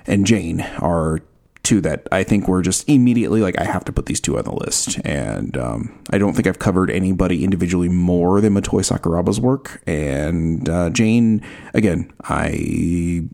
and 0.06 0.26
Jane 0.26 0.60
are 0.80 1.20
two 1.62 1.80
that 1.80 2.06
I 2.12 2.24
think 2.24 2.48
were 2.48 2.62
just 2.62 2.88
immediately 2.88 3.40
like 3.40 3.58
I 3.58 3.64
have 3.64 3.84
to 3.86 3.92
put 3.92 4.06
these 4.06 4.20
two 4.20 4.36
on 4.36 4.44
the 4.44 4.52
list, 4.52 4.98
and 5.04 5.56
um, 5.56 5.98
I 6.10 6.18
don't 6.18 6.34
think 6.34 6.46
I've 6.46 6.58
covered 6.58 6.90
anybody 6.90 7.42
individually 7.42 7.88
more 7.88 8.42
than 8.42 8.54
Motoi 8.54 8.84
Sakuraba's 8.84 9.40
work, 9.40 9.82
and 9.86 10.68
uh, 10.68 10.90
Jane 10.90 11.42
again 11.72 12.12
I 12.24 13.24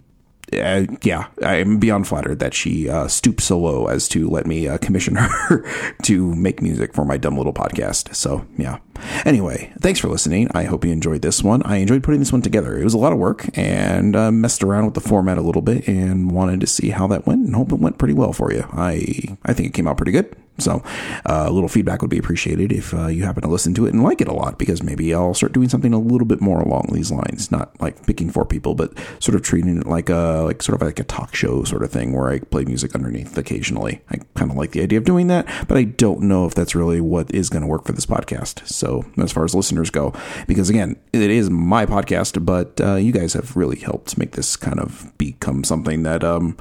uh, 0.52 0.86
yeah, 1.02 1.26
I'm 1.42 1.78
beyond 1.78 2.06
flattered 2.06 2.38
that 2.38 2.54
she 2.54 2.88
uh, 2.88 3.08
stooped 3.08 3.40
so 3.40 3.58
low 3.58 3.86
as 3.88 4.08
to 4.10 4.28
let 4.28 4.46
me 4.46 4.68
uh, 4.68 4.78
commission 4.78 5.14
her 5.16 5.64
to 6.02 6.34
make 6.34 6.62
music 6.62 6.94
for 6.94 7.04
my 7.04 7.16
dumb 7.16 7.36
little 7.36 7.52
podcast. 7.52 8.14
So, 8.14 8.46
yeah. 8.56 8.78
Anyway, 9.24 9.72
thanks 9.80 9.98
for 10.00 10.08
listening. 10.08 10.48
I 10.54 10.64
hope 10.64 10.84
you 10.84 10.92
enjoyed 10.92 11.22
this 11.22 11.42
one. 11.42 11.62
I 11.64 11.78
enjoyed 11.78 12.02
putting 12.02 12.20
this 12.20 12.32
one 12.32 12.42
together. 12.42 12.78
It 12.78 12.84
was 12.84 12.94
a 12.94 12.98
lot 12.98 13.12
of 13.12 13.18
work 13.18 13.46
and 13.58 14.14
uh, 14.14 14.30
messed 14.30 14.62
around 14.62 14.84
with 14.84 14.94
the 14.94 15.00
format 15.00 15.36
a 15.36 15.42
little 15.42 15.62
bit 15.62 15.86
and 15.88 16.30
wanted 16.30 16.60
to 16.60 16.66
see 16.66 16.90
how 16.90 17.06
that 17.08 17.26
went 17.26 17.46
and 17.46 17.54
hope 17.54 17.72
it 17.72 17.80
went 17.80 17.98
pretty 17.98 18.14
well 18.14 18.32
for 18.32 18.52
you. 18.52 18.66
I 18.72 19.36
I 19.44 19.52
think 19.52 19.68
it 19.68 19.74
came 19.74 19.88
out 19.88 19.96
pretty 19.96 20.12
good. 20.12 20.34
So, 20.58 20.82
uh, 21.26 21.44
a 21.46 21.52
little 21.52 21.68
feedback 21.68 22.00
would 22.00 22.10
be 22.10 22.18
appreciated 22.18 22.72
if 22.72 22.94
uh, 22.94 23.08
you 23.08 23.24
happen 23.24 23.42
to 23.42 23.48
listen 23.48 23.74
to 23.74 23.86
it 23.86 23.92
and 23.94 24.02
like 24.02 24.20
it 24.20 24.28
a 24.28 24.32
lot, 24.32 24.58
because 24.58 24.82
maybe 24.82 25.14
I'll 25.14 25.34
start 25.34 25.52
doing 25.52 25.68
something 25.68 25.92
a 25.92 25.98
little 25.98 26.26
bit 26.26 26.40
more 26.40 26.60
along 26.60 26.90
these 26.92 27.10
lines. 27.10 27.50
Not 27.50 27.78
like 27.80 28.06
picking 28.06 28.30
four 28.30 28.44
people, 28.44 28.74
but 28.74 28.92
sort 29.18 29.34
of 29.34 29.42
treating 29.42 29.78
it 29.78 29.86
like 29.86 30.08
a 30.08 30.42
like 30.44 30.62
sort 30.62 30.80
of 30.80 30.86
like 30.86 30.98
a 30.98 31.04
talk 31.04 31.34
show 31.34 31.64
sort 31.64 31.82
of 31.82 31.90
thing 31.90 32.12
where 32.12 32.30
I 32.30 32.38
play 32.38 32.64
music 32.64 32.94
underneath 32.94 33.36
occasionally. 33.36 34.02
I 34.10 34.18
kind 34.34 34.50
of 34.50 34.56
like 34.56 34.72
the 34.72 34.82
idea 34.82 34.98
of 34.98 35.04
doing 35.04 35.26
that, 35.28 35.46
but 35.68 35.76
I 35.76 35.84
don't 35.84 36.22
know 36.22 36.46
if 36.46 36.54
that's 36.54 36.74
really 36.74 37.00
what 37.00 37.34
is 37.34 37.50
going 37.50 37.62
to 37.62 37.68
work 37.68 37.84
for 37.84 37.92
this 37.92 38.06
podcast. 38.06 38.66
So, 38.66 39.04
as 39.18 39.32
far 39.32 39.44
as 39.44 39.54
listeners 39.54 39.90
go, 39.90 40.12
because 40.46 40.70
again, 40.70 40.96
it 41.12 41.30
is 41.30 41.50
my 41.50 41.86
podcast, 41.86 42.44
but 42.44 42.80
uh, 42.80 42.96
you 42.96 43.12
guys 43.12 43.32
have 43.34 43.56
really 43.56 43.78
helped 43.78 44.18
make 44.18 44.32
this 44.32 44.56
kind 44.56 44.80
of 44.80 45.12
become 45.18 45.64
something 45.64 46.02
that 46.04 46.24
um, 46.24 46.56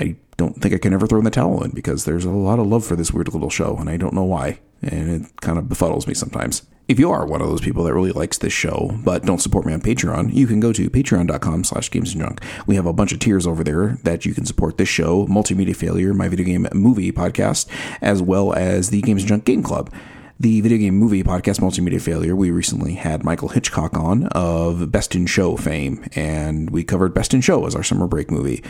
I 0.00 0.16
don't 0.38 0.62
think 0.62 0.72
I 0.72 0.78
can 0.78 0.94
ever 0.94 1.06
throw 1.06 1.18
in 1.18 1.24
the 1.24 1.30
towel 1.30 1.62
in 1.64 1.72
because 1.72 2.04
there's 2.04 2.24
a 2.24 2.30
lot 2.30 2.60
of 2.60 2.66
love 2.66 2.86
for 2.86 2.96
this 2.96 3.12
weird 3.12 3.32
little 3.34 3.50
show, 3.50 3.76
and 3.76 3.90
I 3.90 3.98
don't 3.98 4.14
know 4.14 4.24
why. 4.24 4.60
And 4.80 5.10
it 5.10 5.40
kind 5.40 5.58
of 5.58 5.64
befuddles 5.64 6.06
me 6.06 6.14
sometimes. 6.14 6.62
If 6.86 6.98
you 6.98 7.10
are 7.10 7.26
one 7.26 7.42
of 7.42 7.48
those 7.48 7.60
people 7.60 7.84
that 7.84 7.92
really 7.92 8.12
likes 8.12 8.38
this 8.38 8.52
show, 8.52 8.92
but 9.04 9.24
don't 9.24 9.42
support 9.42 9.66
me 9.66 9.74
on 9.74 9.82
Patreon, 9.82 10.32
you 10.32 10.46
can 10.46 10.60
go 10.60 10.72
to 10.72 10.88
patreon.com 10.88 11.64
slash 11.64 11.90
games 11.90 12.12
and 12.12 12.22
junk. 12.22 12.40
We 12.66 12.76
have 12.76 12.86
a 12.86 12.92
bunch 12.94 13.12
of 13.12 13.18
tiers 13.18 13.46
over 13.46 13.62
there 13.62 13.98
that 14.04 14.24
you 14.24 14.32
can 14.32 14.46
support 14.46 14.78
this 14.78 14.88
show, 14.88 15.26
Multimedia 15.26 15.76
Failure, 15.76 16.14
my 16.14 16.28
video 16.28 16.46
game 16.46 16.66
movie 16.72 17.12
podcast, 17.12 17.66
as 18.00 18.22
well 18.22 18.54
as 18.54 18.88
the 18.88 19.02
Games 19.02 19.22
and 19.22 19.28
Junk 19.28 19.44
Game 19.44 19.62
Club 19.62 19.92
the 20.40 20.60
video 20.60 20.78
game 20.78 20.94
movie 20.94 21.24
podcast 21.24 21.58
multimedia 21.58 22.00
failure 22.00 22.36
we 22.36 22.52
recently 22.52 22.94
had 22.94 23.24
michael 23.24 23.48
hitchcock 23.48 23.96
on 23.96 24.26
of 24.28 24.92
best 24.92 25.16
in 25.16 25.26
show 25.26 25.56
fame 25.56 26.04
and 26.14 26.70
we 26.70 26.84
covered 26.84 27.12
best 27.12 27.34
in 27.34 27.40
show 27.40 27.66
as 27.66 27.74
our 27.74 27.82
summer 27.82 28.06
break 28.06 28.30
movie. 28.30 28.62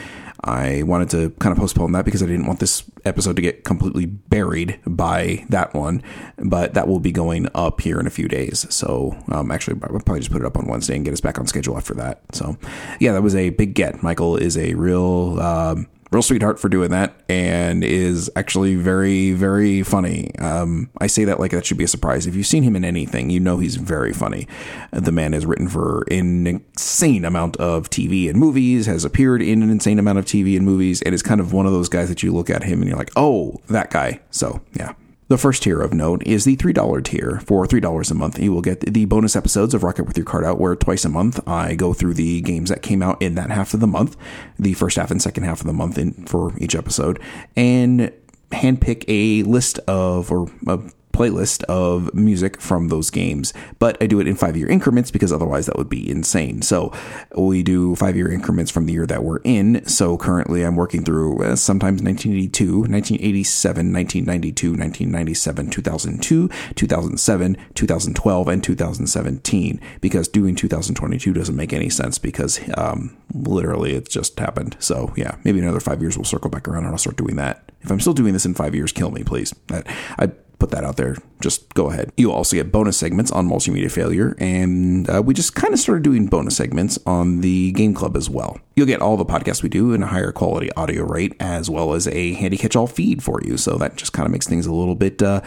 I 0.45 0.83
wanted 0.85 1.11
to 1.11 1.31
kind 1.41 1.53
of 1.53 1.59
postpone 1.59 1.93
that 1.93 2.05
because 2.05 2.23
i 2.23 2.27
didn't 2.27 2.47
want 2.47 2.61
this 2.61 2.85
episode 3.05 3.37
to 3.37 3.43
get 3.43 3.65
completely 3.65 4.07
buried 4.07 4.81
by 4.87 5.45
that 5.51 5.75
one 5.75 6.03
but 6.39 6.73
that 6.73 6.89
will 6.89 7.01
be 7.01 7.13
going 7.13 7.49
up 7.55 7.81
here 7.81 8.01
in 8.01 8.07
a 8.07 8.11
few 8.11 8.29
days. 8.29 8.67
So 8.75 9.17
um, 9.29 9.51
actually 9.51 9.79
i'll 9.83 10.01
probably 10.01 10.21
just 10.21 10.33
put 10.33 10.41
it 10.41 10.47
up 10.47 10.57
on 10.57 10.67
wednesday 10.67 10.97
and 10.97 11.05
get 11.05 11.13
us 11.13 11.21
back 11.21 11.39
on 11.39 11.47
schedule 11.47 11.77
after 11.77 11.93
that. 11.95 12.23
So 12.33 12.57
yeah 12.99 13.13
that 13.13 13.23
was 13.23 13.35
a 13.35 13.51
big 13.51 13.75
get. 13.75 14.03
Michael 14.03 14.37
is 14.37 14.57
a 14.57 14.73
real 14.75 15.39
um, 15.41 15.87
real 16.11 16.23
sweetheart 16.23 16.59
for 16.59 16.69
doing 16.69 16.91
that 16.91 17.15
and 17.29 17.85
is 17.85 18.31
actually 18.37 18.75
very 18.75 19.33
very 19.33 19.83
funny. 19.83 20.35
Um, 20.39 20.91
i 20.99 21.07
say 21.07 21.25
that 21.25 21.41
like 21.41 21.51
that 21.53 21.67
should 21.67 21.79
be 21.79 21.85
a 21.85 21.89
surprise. 21.89 22.27
If 22.27 22.35
you've 22.35 22.47
seen 22.47 22.63
him 22.63 22.77
in 22.77 22.85
anything 22.85 23.31
you 23.31 23.41
know 23.41 23.59
he's 23.59 23.77
very 23.77 24.13
funny. 24.13 24.47
The 24.93 25.13
man 25.13 25.33
has 25.33 25.47
written 25.47 25.69
for 25.69 26.05
an 26.11 26.47
insane 26.47 27.25
amount 27.25 27.57
of 27.57 27.91
tv 27.91 28.29
and 28.29 28.39
movies 28.39 28.87
has 28.87 29.05
appeared 29.05 29.43
in 29.43 29.63
an 29.63 29.71
insane 29.71 29.99
amount 29.99 30.19
of 30.19 30.25
tv 30.25 30.57
and 30.57 30.65
movies 30.65 31.03
and 31.03 31.15
is 31.15 31.23
kind 31.23 31.41
of 31.41 31.53
one 31.53 31.67
of 31.67 31.73
those 31.73 31.89
guys 31.89 32.09
that 32.09 32.23
you 32.23 32.33
look 32.33 32.51
at 32.51 32.63
him 32.63 32.81
and 32.81 32.89
you're 32.89 32.99
like 32.99 33.13
oh 33.17 33.57
that 33.69 33.91
guy. 33.91 34.21
So 34.31 34.61
yeah 34.75 34.93
the 35.29 35.39
first 35.39 35.63
tier 35.63 35.81
of 35.81 35.93
note 35.93 36.23
is 36.27 36.45
the 36.45 36.57
$3 36.57 37.05
tier. 37.05 37.41
For 37.47 37.67
$3 37.67 38.11
a 38.11 38.15
month, 38.15 38.39
you 38.39 38.53
will 38.53 38.63
get 38.63 38.81
the 38.81 39.05
bonus 39.05 39.37
episodes 39.37 39.75
of 39.75 39.83
Rock 39.83 40.01
Out 40.01 40.07
with 40.07 40.17
Your 40.17 40.27
Cart 40.27 40.45
Out, 40.45 40.59
where 40.59 40.75
twice 40.75 41.05
a 41.05 41.11
month 41.11 41.47
I 41.47 41.75
go 41.75 41.93
through 41.93 42.15
the 42.15 42.41
games 42.41 42.71
that 42.71 42.83
came 42.83 43.03
out 43.03 43.21
in 43.21 43.35
that 43.35 43.51
half 43.51 43.75
of 43.75 43.81
the 43.81 43.87
month, 43.87 44.17
the 44.59 44.75
first 44.75 44.97
half 44.97 45.11
and 45.11 45.21
second 45.21 45.45
half 45.45 45.61
of 45.61 45.67
the 45.67 45.73
month 45.73 45.99
in, 45.99 46.13
for 46.25 46.53
each 46.59 46.75
episode, 46.75 47.21
and 47.55 48.13
handpick 48.51 49.05
a 49.07 49.43
list 49.43 49.79
of, 49.81 50.33
or 50.33 50.51
a 50.67 50.81
playlist 51.13 51.65
of 51.65 52.13
music 52.15 52.61
from 52.61 52.89
those 52.89 53.11
games, 53.11 53.53
but 53.79 53.97
I 54.01 54.07
do 54.07 54.21
it 54.21 54.29
in 54.29 54.37
five 54.37 54.57
year 54.57 54.69
increments 54.69 55.11
because 55.11 55.33
otherwise 55.33 55.67
that 55.67 55.77
would 55.77 55.89
be 55.89 56.09
insane. 56.09 56.63
So 56.63 56.93
we 57.37 57.63
do 57.63 57.97
five 57.97 58.17
year 58.17 58.31
increments 58.31 58.71
from 58.71 58.87
the 58.87 58.93
year 58.93 59.07
that 59.07 59.25
we're 59.25 59.41
in. 59.45 59.85
So 59.87 60.17
currently 60.17 60.63
I'm 60.63 60.77
working 60.77 61.05
through 61.05 61.43
uh, 61.43 61.57
sometimes 61.57 62.03
1982, 62.03 62.81
1987, 62.81 63.93
1992, 63.93 64.69
1997, 64.71 65.71
2002, 65.71 66.49
2007, 66.75 67.57
2012, 67.75 68.49
and 68.49 68.65
2017 68.65 69.81
because 70.01 70.29
doing 70.29 70.55
2022 70.55 71.33
doesn't 71.33 71.57
make 71.57 71.73
any 71.73 71.91
sense 71.91 72.19
because 72.19 72.61
um, 72.77 73.17
literally 73.35 73.95
it 73.95 74.09
just 74.09 74.39
happened. 74.39 74.77
So 74.79 75.13
yeah, 75.17 75.37
maybe 75.45 75.59
another 75.59 75.81
five 75.81 76.01
years 76.01 76.17
we'll 76.17 76.25
circle 76.25 76.51
back 76.51 76.69
around 76.69 76.85
and 76.85 76.93
I'll 76.93 76.99
start 76.99 77.17
doing 77.17 77.37
that. 77.37 77.73
If 77.81 77.91
I'm 77.91 78.01
still 78.01 78.13
doing 78.13 78.33
this 78.33 78.47
in 78.47 78.55
five 78.55 78.75
years, 78.75 78.93
kill 78.93 79.11
me, 79.11 79.25
please. 79.25 79.55
I, 79.71 79.83
I 80.19 80.31
put 80.59 80.71
that 80.71 80.85
out 80.85 80.97
there. 80.97 81.17
Just 81.41 81.73
go 81.75 81.91
ahead. 81.91 82.13
You'll 82.17 82.33
also 82.33 82.57
get 82.57 82.73
bonus 82.73 82.97
segments 82.97 83.31
on 83.31 83.49
multimedia 83.49 83.91
failure, 83.91 84.37
and 84.39 85.09
uh, 85.09 85.23
we 85.23 85.35
just 85.35 85.55
kind 85.55 85.73
of 85.73 85.81
started 85.81 86.03
doing 86.03 86.27
bonus 86.27 86.57
segments 86.57 86.99
on 87.07 87.41
the 87.41 87.73
game 87.73 87.95
club 87.95 88.17
as 88.17 88.29
well. 88.29 88.59
You'll 88.75 88.87
get 88.87 89.01
all 89.01 89.17
the 89.17 89.25
podcasts 89.25 89.63
we 89.63 89.69
do 89.69 89.93
in 89.93 90.03
a 90.03 90.07
higher 90.07 90.33
quality 90.33 90.73
audio 90.73 91.05
rate, 91.05 91.35
as 91.41 91.71
well 91.71 91.95
as 91.95 92.09
a 92.09 92.35
handy 92.35 92.57
catch-all 92.57 92.87
feed 92.87 93.23
for 93.23 93.41
you. 93.45 93.57
So 93.57 93.77
that 93.79 93.97
just 93.97 94.13
kind 94.13 94.27
of 94.27 94.33
makes 94.33 94.47
things 94.47 94.67
a 94.67 94.73
little 94.73 94.97
bit 94.97 95.23
uh, 95.23 95.43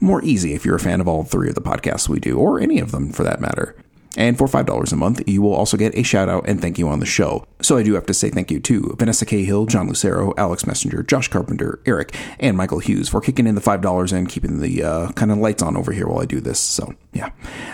more 0.00 0.22
easy 0.24 0.54
if 0.54 0.64
you're 0.64 0.76
a 0.76 0.80
fan 0.80 1.00
of 1.00 1.06
all 1.06 1.24
three 1.24 1.48
of 1.48 1.54
the 1.54 1.60
podcasts 1.60 2.08
we 2.08 2.18
do, 2.18 2.38
or 2.38 2.58
any 2.58 2.80
of 2.80 2.90
them 2.90 3.12
for 3.12 3.22
that 3.22 3.40
matter. 3.40 3.76
And 4.16 4.36
for 4.36 4.46
$5 4.46 4.92
a 4.92 4.96
month, 4.96 5.22
you 5.28 5.40
will 5.40 5.54
also 5.54 5.76
get 5.76 5.96
a 5.96 6.02
shout 6.02 6.28
out 6.28 6.48
and 6.48 6.60
thank 6.60 6.78
you 6.78 6.88
on 6.88 7.00
the 7.00 7.06
show. 7.06 7.44
So 7.62 7.76
I 7.76 7.82
do 7.82 7.94
have 7.94 8.06
to 8.06 8.14
say 8.14 8.30
thank 8.30 8.50
you 8.50 8.58
to 8.60 8.96
Vanessa 8.98 9.24
Cahill, 9.24 9.66
John 9.66 9.88
Lucero, 9.88 10.34
Alex 10.36 10.66
Messenger, 10.66 11.04
Josh 11.04 11.28
Carpenter, 11.28 11.80
Eric, 11.86 12.16
and 12.40 12.56
Michael 12.56 12.80
Hughes 12.80 13.08
for 13.08 13.20
kicking 13.20 13.46
in 13.46 13.54
the 13.54 13.60
$5 13.60 14.12
and 14.12 14.28
keeping 14.28 14.60
the 14.60 14.82
uh, 14.82 15.12
kind 15.12 15.30
of 15.30 15.38
lights 15.38 15.62
on 15.62 15.76
over 15.76 15.92
here 15.92 16.08
while 16.08 16.20
I 16.20 16.26
do 16.26 16.40
this. 16.40 16.58
So, 16.58 16.94
yeah. 17.12 17.30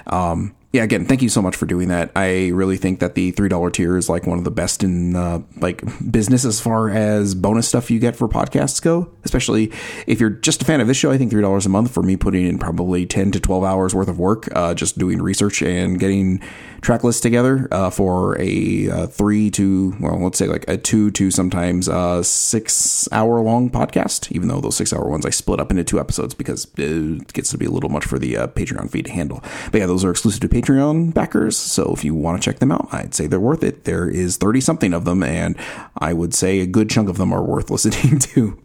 Um, 0.08 0.54
yeah, 0.76 0.82
again, 0.82 1.06
thank 1.06 1.22
you 1.22 1.30
so 1.30 1.40
much 1.40 1.56
for 1.56 1.64
doing 1.64 1.88
that. 1.88 2.10
I 2.14 2.48
really 2.48 2.76
think 2.76 3.00
that 3.00 3.14
the 3.14 3.30
three 3.30 3.48
dollar 3.48 3.70
tier 3.70 3.96
is 3.96 4.10
like 4.10 4.26
one 4.26 4.36
of 4.36 4.44
the 4.44 4.50
best 4.50 4.84
in 4.84 5.16
uh, 5.16 5.40
like 5.56 5.82
business 6.10 6.44
as 6.44 6.60
far 6.60 6.90
as 6.90 7.34
bonus 7.34 7.66
stuff 7.66 7.90
you 7.90 7.98
get 7.98 8.14
for 8.14 8.28
podcasts 8.28 8.82
go. 8.82 9.10
Especially 9.24 9.72
if 10.06 10.20
you're 10.20 10.28
just 10.28 10.60
a 10.60 10.64
fan 10.66 10.82
of 10.82 10.86
this 10.86 10.98
show, 10.98 11.10
I 11.10 11.16
think 11.16 11.30
three 11.30 11.40
dollars 11.40 11.64
a 11.64 11.70
month 11.70 11.92
for 11.92 12.02
me 12.02 12.18
putting 12.18 12.46
in 12.46 12.58
probably 12.58 13.06
ten 13.06 13.32
to 13.32 13.40
twelve 13.40 13.64
hours 13.64 13.94
worth 13.94 14.08
of 14.08 14.18
work, 14.18 14.48
uh, 14.54 14.74
just 14.74 14.98
doing 14.98 15.22
research 15.22 15.62
and 15.62 15.98
getting 15.98 16.42
track 16.86 17.02
lists 17.02 17.20
together 17.20 17.66
uh, 17.72 17.90
for 17.90 18.40
a 18.40 18.88
uh, 18.88 19.06
three 19.08 19.50
to 19.50 19.92
well, 19.98 20.20
let's 20.20 20.38
say 20.38 20.46
like 20.46 20.64
a 20.68 20.76
two 20.76 21.10
to 21.10 21.32
sometimes 21.32 21.88
uh, 21.88 22.22
six 22.22 23.08
hour 23.10 23.40
long 23.40 23.68
podcast. 23.68 24.30
Even 24.30 24.46
though 24.46 24.60
those 24.60 24.76
six 24.76 24.92
hour 24.92 25.08
ones 25.08 25.26
I 25.26 25.30
split 25.30 25.58
up 25.58 25.72
into 25.72 25.82
two 25.82 25.98
episodes 25.98 26.32
because 26.32 26.68
it 26.78 27.32
gets 27.32 27.50
to 27.50 27.58
be 27.58 27.66
a 27.66 27.70
little 27.70 27.90
much 27.90 28.04
for 28.04 28.20
the 28.20 28.36
uh, 28.36 28.46
Patreon 28.46 28.88
feed 28.88 29.06
to 29.06 29.12
handle. 29.12 29.42
But 29.72 29.80
yeah, 29.80 29.86
those 29.86 30.04
are 30.04 30.12
exclusive 30.12 30.40
to 30.42 30.48
Patreon 30.48 31.12
backers. 31.12 31.56
So 31.56 31.92
if 31.92 32.04
you 32.04 32.14
want 32.14 32.40
to 32.40 32.48
check 32.48 32.60
them 32.60 32.70
out, 32.70 32.88
I'd 32.92 33.14
say 33.14 33.26
they're 33.26 33.40
worth 33.40 33.64
it. 33.64 33.82
There 33.82 34.08
is 34.08 34.36
30 34.36 34.60
something 34.60 34.94
of 34.94 35.04
them, 35.04 35.24
and 35.24 35.56
I 35.98 36.12
would 36.12 36.34
say 36.34 36.60
a 36.60 36.66
good 36.66 36.88
chunk 36.88 37.08
of 37.08 37.16
them 37.16 37.32
are 37.32 37.42
worth 37.42 37.68
listening 37.76 38.20
to. 38.20 38.62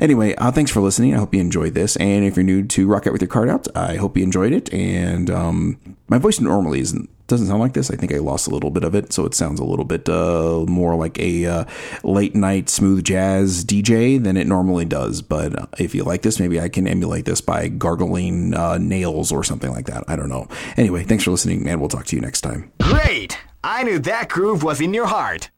Anyway, 0.00 0.34
uh, 0.36 0.50
thanks 0.50 0.70
for 0.70 0.80
listening. 0.80 1.14
I 1.14 1.18
hope 1.18 1.34
you 1.34 1.40
enjoyed 1.40 1.74
this. 1.74 1.96
And 1.96 2.24
if 2.24 2.34
you're 2.34 2.44
new 2.44 2.66
to 2.66 2.88
Rock 2.88 3.06
Out 3.06 3.12
with 3.12 3.20
Your 3.20 3.28
Cart 3.28 3.50
Out, 3.50 3.68
I 3.76 3.96
hope 3.96 4.16
you 4.16 4.22
enjoyed 4.22 4.52
it. 4.52 4.72
And 4.72 5.28
um, 5.30 5.96
my 6.08 6.16
voice 6.16 6.40
normally 6.40 6.80
isn't 6.80 7.10
doesn't 7.32 7.46
sound 7.46 7.60
like 7.60 7.72
this. 7.72 7.90
I 7.90 7.96
think 7.96 8.12
I 8.12 8.18
lost 8.18 8.46
a 8.46 8.50
little 8.50 8.70
bit 8.70 8.84
of 8.84 8.94
it, 8.94 9.12
so 9.12 9.24
it 9.24 9.32
sounds 9.34 9.58
a 9.58 9.64
little 9.64 9.86
bit 9.86 10.06
uh, 10.06 10.66
more 10.68 10.94
like 10.96 11.18
a 11.18 11.46
uh, 11.46 11.64
late 12.04 12.34
night 12.34 12.68
smooth 12.68 13.04
jazz 13.04 13.64
DJ 13.64 14.22
than 14.22 14.36
it 14.36 14.46
normally 14.46 14.84
does. 14.84 15.22
But 15.22 15.70
if 15.80 15.94
you 15.94 16.04
like 16.04 16.20
this, 16.20 16.38
maybe 16.38 16.60
I 16.60 16.68
can 16.68 16.86
emulate 16.86 17.24
this 17.24 17.40
by 17.40 17.68
gargling 17.68 18.52
uh, 18.52 18.76
nails 18.76 19.32
or 19.32 19.42
something 19.42 19.72
like 19.72 19.86
that. 19.86 20.04
I 20.08 20.14
don't 20.14 20.28
know. 20.28 20.46
Anyway, 20.76 21.04
thanks 21.04 21.24
for 21.24 21.30
listening, 21.30 21.66
and 21.66 21.80
we'll 21.80 21.88
talk 21.88 22.04
to 22.06 22.16
you 22.16 22.20
next 22.20 22.42
time. 22.42 22.70
Great! 22.82 23.38
I 23.64 23.82
knew 23.82 23.98
that 24.00 24.28
groove 24.28 24.62
was 24.62 24.82
in 24.82 24.92
your 24.92 25.06
heart. 25.06 25.48